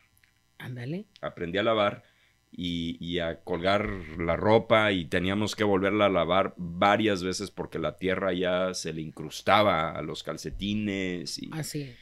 [0.59, 1.07] Ándale.
[1.21, 2.05] Aprendí a lavar
[2.53, 7.97] y, a colgar la ropa y teníamos que volverla a lavar varias veces porque la
[7.97, 11.43] tierra ya se le incrustaba a los calcetines.
[11.43, 11.93] Y, Así.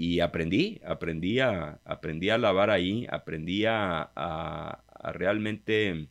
[0.00, 6.08] Y aprendí, aprendí a, aprendí a lavar ahí, aprendí a, a, realmente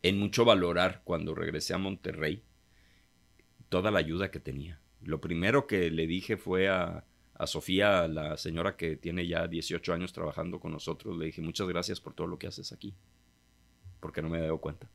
[0.00, 2.42] en mucho valorar cuando regresé a Monterrey
[3.68, 4.80] toda la ayuda que tenía.
[5.02, 7.04] Lo primero que le dije fue a,
[7.34, 11.68] a Sofía, la señora que tiene ya 18 años trabajando con nosotros, le dije muchas
[11.68, 12.94] gracias por todo lo que haces aquí,
[14.00, 14.88] porque no me he dado cuenta.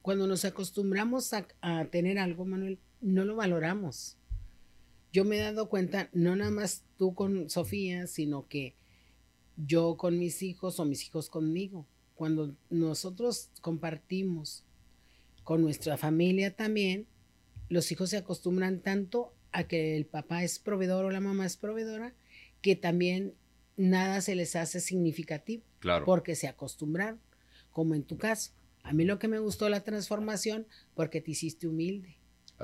[0.00, 4.17] Cuando nos acostumbramos a, tener algo, Manuel, no lo valoramos.
[5.12, 8.74] Yo me he dado cuenta, no nada más tú con Sofía, sino que
[9.56, 11.86] yo con mis hijos o mis hijos conmigo.
[12.14, 14.64] Cuando nosotros compartimos
[15.44, 17.06] con nuestra familia también,
[17.68, 21.56] los hijos se acostumbran tanto a que el papá es proveedor o la mamá es
[21.56, 22.14] proveedora,
[22.60, 23.34] que también
[23.76, 25.62] nada se les hace significativo.
[25.80, 26.04] Claro.
[26.04, 27.20] Porque se acostumbraron,
[27.72, 28.50] como en tu caso.
[28.82, 32.16] A mí lo que me gustó la transformación, porque te hiciste humilde.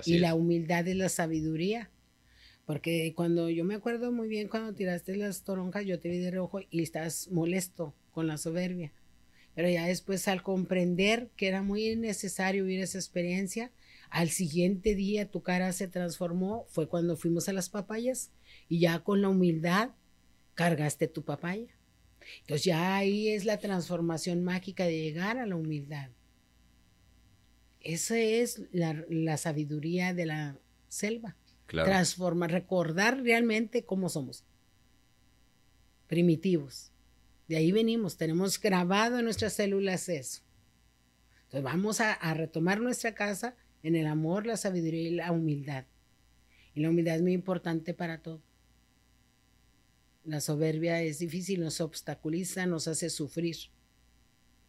[0.04, 1.90] y la humildad es la sabiduría.
[2.66, 6.30] Porque cuando yo me acuerdo muy bien cuando tiraste las toronjas, yo te vi de
[6.30, 8.92] reojo y estás molesto con la soberbia.
[9.54, 13.70] Pero ya después al comprender que era muy necesario vivir esa experiencia,
[14.10, 18.30] al siguiente día tu cara se transformó, fue cuando fuimos a las papayas
[18.68, 19.90] y ya con la humildad
[20.54, 21.74] cargaste tu papaya.
[22.40, 26.10] Entonces ya ahí es la transformación mágica de llegar a la humildad.
[27.80, 30.58] Esa es la, sabiduría de la
[30.88, 31.36] selva.
[31.66, 34.44] Transformar, recordar realmente cómo somos.
[36.06, 36.92] Primitivos.
[37.48, 40.42] De ahí venimos, tenemos grabado en nuestras células eso.
[41.44, 45.84] Entonces vamos a retomar nuestra casa en el amor, la sabiduría y la humildad.
[46.74, 48.42] Y la humildad es muy importante para todo.
[50.24, 53.56] La soberbia es difícil, nos obstaculiza, nos hace sufrir.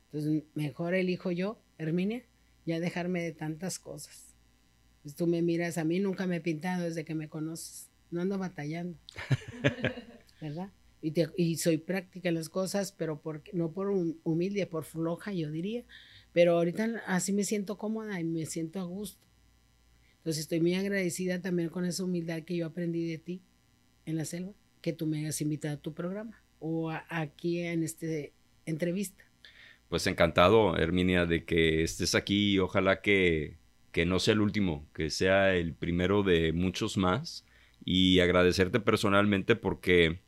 [0.08, 2.24] Entonces, mejor elijo yo, Herminia,
[2.66, 4.25] ya dejarme de tantas cosas.
[5.06, 7.92] Pues tú me miras, a mí nunca me he pintado desde que me conoces.
[8.10, 8.98] No ando batallando.
[10.42, 10.72] ¿Verdad?
[11.00, 13.90] Y, y, soy práctica en las cosas, pero por, no por
[14.24, 15.84] humilde, por floja, yo diría,
[16.34, 19.22] pero ahorita así me siento cómoda y me siento a gusto.
[20.18, 23.42] Entonces estoy muy agradecida también con esa humildad que yo aprendí de ti
[24.08, 28.08] en la selva, que tú me hayas invitado a tu programa o aquí en esta
[28.66, 29.24] entrevista.
[29.88, 33.58] Pues encantado, Herminia, de que estés aquí y ojalá que,
[33.96, 37.46] que no sea el último, que sea el primero de muchos más.
[37.86, 40.20] Y agradecerte personalmente porque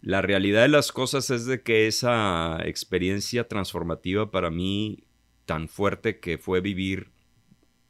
[0.00, 5.02] la realidad de las cosas es de que esa experiencia transformativa para mí
[5.44, 7.08] tan fuerte que fue vivir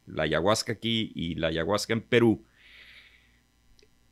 [0.07, 2.43] la ayahuasca aquí y la ayahuasca en Perú,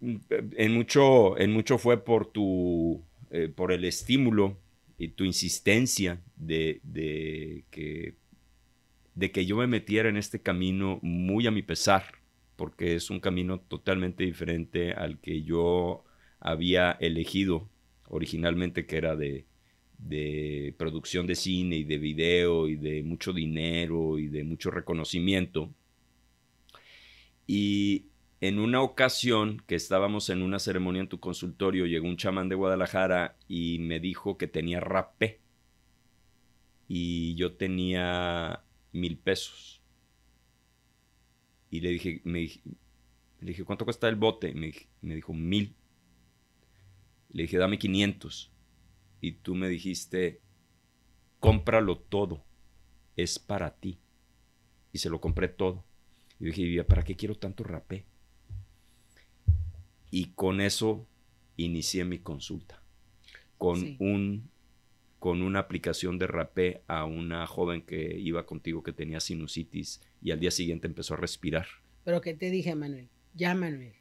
[0.02, 4.58] en mucho, en mucho fue por tu, eh, por el estímulo
[4.98, 8.16] y tu insistencia de, de, que,
[9.18, 12.04] de que yo me metiera en este camino muy a mi pesar,
[12.54, 16.04] porque es un camino totalmente diferente al que yo
[16.38, 17.68] había elegido
[18.06, 19.44] originalmente, que era de,
[19.98, 25.74] de producción de cine y de video y de mucho dinero y de mucho reconocimiento.
[27.44, 28.06] Y
[28.40, 32.54] en una ocasión que estábamos en una ceremonia en tu consultorio, llegó un chamán de
[32.54, 35.40] Guadalajara y me dijo que tenía rapé.
[36.86, 38.62] Y yo tenía
[38.92, 39.82] mil pesos.
[41.70, 42.48] Y le dije, me
[43.40, 44.52] le dije, ¿cuánto cuesta el bote?
[44.54, 45.74] Me, me dijo, mil.
[47.30, 48.50] Le dije, dame 500
[49.20, 50.40] y tú me dijiste,
[51.40, 52.44] cómpralo todo,
[53.16, 53.98] es para ti.
[54.92, 55.84] Y se lo compré todo.
[56.40, 58.06] Y dije, ¿para qué quiero tanto rapé?
[60.10, 61.06] Y con eso
[61.56, 62.82] inicié mi consulta.
[63.58, 64.50] Con, un,
[65.18, 70.30] con una aplicación de rapé a una joven que iba contigo que tenía sinusitis y
[70.30, 71.66] al día siguiente empezó a respirar.
[72.04, 73.08] Pero ¿qué te dije, Manuel?
[73.34, 73.94] Ya, Manuel.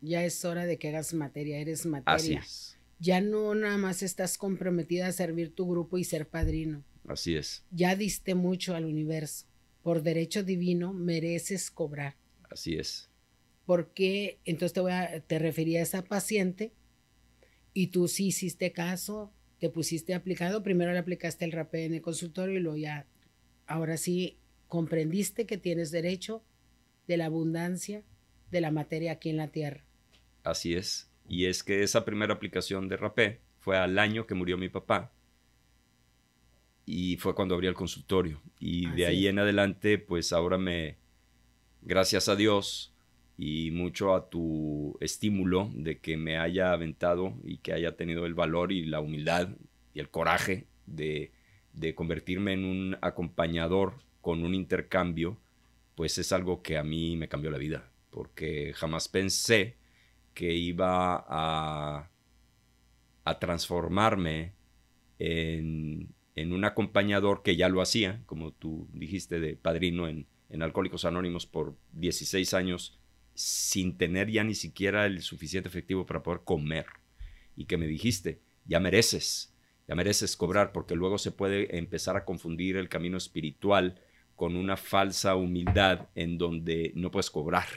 [0.00, 2.14] Ya es hora de que hagas materia, eres materia.
[2.14, 2.78] Así es.
[2.98, 6.84] Ya no nada más estás comprometida a servir tu grupo y ser padrino.
[7.06, 7.64] Así es.
[7.70, 9.46] Ya diste mucho al universo.
[9.82, 12.16] Por derecho divino mereces cobrar.
[12.50, 13.10] Así es.
[13.66, 16.72] Porque entonces te voy a, te refería a esa paciente
[17.74, 22.02] y tú sí hiciste caso, te pusiste aplicado, primero le aplicaste el rapé en el
[22.02, 23.06] consultorio y luego ya,
[23.68, 24.36] ahora sí
[24.66, 26.42] comprendiste que tienes derecho
[27.06, 28.02] de la abundancia
[28.50, 29.84] de la materia aquí en la tierra.
[30.42, 31.08] Así es.
[31.28, 35.12] Y es que esa primera aplicación de rapé fue al año que murió mi papá.
[36.84, 38.42] Y fue cuando abrí el consultorio.
[38.58, 40.96] Y de ahí en adelante, pues ahora me,
[41.82, 42.91] gracias a Dios
[43.44, 48.34] y mucho a tu estímulo de que me haya aventado y que haya tenido el
[48.34, 49.48] valor y la humildad
[49.92, 51.32] y el coraje de,
[51.72, 55.38] de convertirme en un acompañador con un intercambio,
[55.96, 59.74] pues es algo que a mí me cambió la vida, porque jamás pensé
[60.34, 62.10] que iba a,
[63.24, 64.52] a transformarme
[65.18, 71.04] en, un acompañador que ya lo hacía, como tú dijiste, de padrino en, en Alcohólicos
[71.04, 73.01] Anónimos por 16 años,
[73.34, 76.86] sin tener ya ni siquiera el suficiente efectivo para poder comer.
[77.56, 79.54] Y que me dijiste, ya mereces,
[79.88, 84.00] ya mereces cobrar, porque luego se puede empezar a confundir el camino espiritual
[84.36, 87.68] con una falsa humildad en donde no puedes cobrar.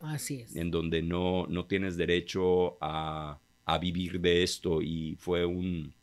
[0.00, 0.54] Así es.
[0.56, 3.40] En donde no, no tienes derecho a,
[3.80, 5.94] vivir de esto y fue un...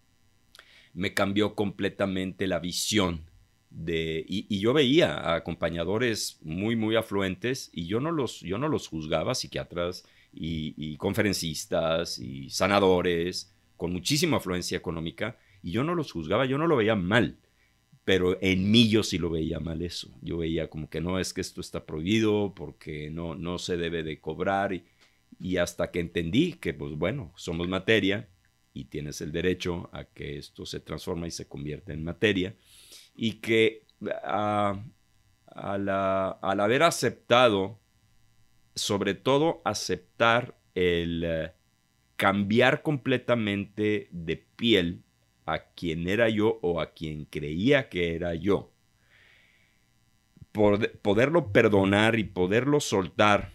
[0.93, 3.30] me cambió completamente la visión
[3.72, 4.24] de...
[4.28, 8.88] Y, yo veía a acompañadores muy, muy afluentes y yo no los, yo no los
[8.88, 10.03] juzgaba, psiquiatras
[10.34, 16.67] y, conferencistas y sanadores con muchísima afluencia económica y yo no los juzgaba, yo no
[16.67, 17.38] lo veía mal
[18.03, 20.09] pero en mí yo sí lo veía mal eso.
[20.22, 24.01] Yo veía como que no es que esto está prohibido porque no, no se debe
[24.01, 24.84] de cobrar y,
[25.39, 28.28] y hasta que entendí que pues bueno, somos materia
[28.74, 32.55] y tienes el derecho a que esto se transforma y se convierta en materia
[33.22, 33.86] y que
[35.53, 37.80] al haber aceptado,
[38.74, 41.51] sobre todo aceptar el eh,
[42.15, 45.03] cambiar completamente de piel
[45.45, 48.72] a quien era yo o a quien creía que era yo.
[50.51, 53.53] Por, poderlo perdonar y poderlo soltar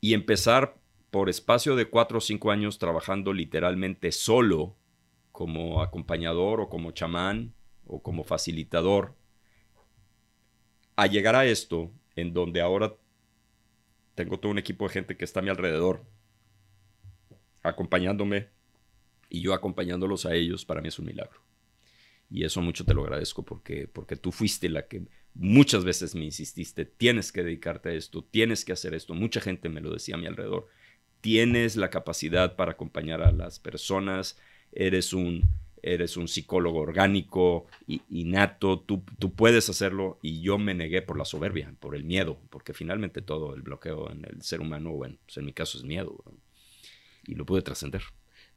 [0.00, 0.78] y empezar
[1.10, 4.78] por espacio de cuatro o cinco años trabajando literalmente solo
[5.30, 7.55] como acompañador o como chamán
[7.86, 9.14] o como facilitador,
[10.96, 12.94] a llegar a esto en donde ahora
[14.14, 16.04] tengo todo un equipo de gente que está a mi alrededor,
[17.62, 18.48] acompañándome
[19.28, 21.40] y yo acompañándolos a ellos, para mí es un milagro.
[22.30, 26.24] Y eso mucho te lo agradezco porque, porque tú fuiste la que muchas veces me
[26.24, 29.14] insististe, tienes que dedicarte a esto, tienes que hacer esto.
[29.14, 30.66] Mucha gente me lo decía a mi alrededor.
[31.20, 34.38] Tienes la capacidad para acompañar a las personas,
[34.72, 35.48] eres un,
[35.92, 37.66] eres un psicólogo orgánico
[38.10, 42.38] innato, tú, tú puedes hacerlo y yo me negué por la soberbia, por el miedo,
[42.50, 45.84] porque finalmente todo el bloqueo en el ser humano, bueno, pues en mi caso es
[45.84, 46.22] miedo,
[47.26, 48.02] y lo pude trascender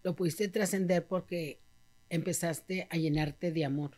[0.03, 1.61] lo pudiste trascender porque
[2.09, 3.97] empezaste a llenarte de amor.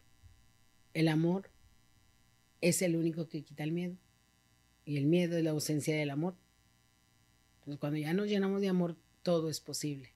[0.94, 1.50] El amor
[2.60, 3.98] es el único que quita el miedo.
[4.84, 6.36] Y el miedo es la ausencia del amor.
[7.60, 10.11] Entonces, cuando ya nos llenamos de amor, todo es posible.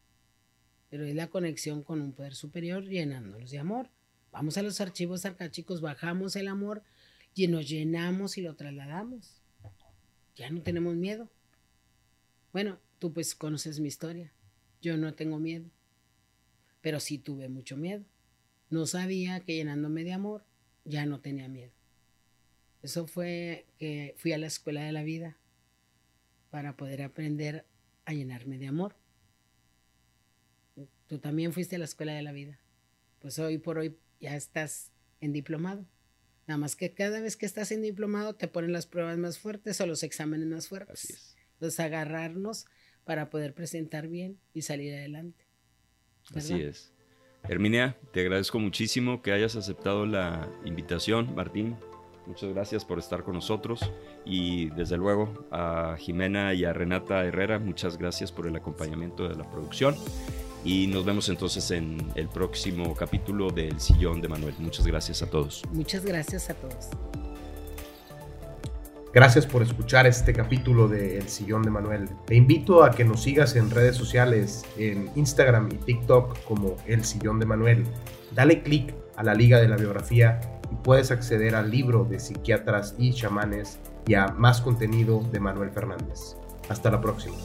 [0.90, 3.90] Pero es la conexión con un poder superior llenándonos de amor.
[4.32, 6.84] Vamos a los archivos arcáchicos, bajamos el amor
[7.34, 9.42] y nos llenamos y lo trasladamos.
[10.36, 11.30] Ya no tenemos miedo.
[12.52, 14.32] Bueno, tú pues conoces mi historia.
[14.82, 15.70] Yo no tengo miedo,
[16.82, 18.04] pero sí tuve mucho miedo.
[18.70, 20.46] No sabía que llenándome de amor
[20.84, 21.72] ya no tenía miedo.
[22.82, 25.38] Eso fue que fui a la escuela de la vida
[26.52, 27.66] para poder aprender
[28.06, 28.96] a llenarme de amor.
[31.16, 32.60] Tú también fuiste a la escuela de la vida.
[33.20, 34.92] Pues hoy por hoy ya estás
[35.22, 35.86] en diplomado.
[36.46, 39.80] Nada más que cada vez que estás en diplomado te ponen las pruebas más fuertes
[39.80, 41.06] o los exámenes más fuertes.
[41.06, 42.66] Así Entonces agarrarnos
[43.06, 45.46] para poder presentar bien y salir adelante.
[46.36, 46.92] Así es.
[47.44, 51.78] Herminia, te agradezco muchísimo que hayas aceptado la invitación, Martín.
[52.28, 53.90] Muchas gracias por estar con nosotros
[54.26, 59.36] y desde luego a Jimena y a Renata Herrera, muchas gracias por el acompañamiento de
[59.36, 59.96] la producción.
[60.66, 64.56] Y nos vemos entonces en el próximo capítulo del Sillón de Manuel.
[64.58, 65.62] Muchas gracias a todos.
[65.72, 66.90] Muchas gracias a todos.
[69.14, 72.10] Gracias por escuchar este capítulo de El Sillón de Manuel.
[72.26, 77.06] Te invito a que nos sigas en redes sociales, en Instagram y TikTok como El
[77.06, 77.86] Sillón de Manuel.
[78.34, 82.96] Dale click a la liga de la biografía y puedes acceder al libro de psiquiatras
[82.98, 86.36] y chamanes y a más contenido de Manuel Fernández.
[86.68, 87.38] Hasta la próxima.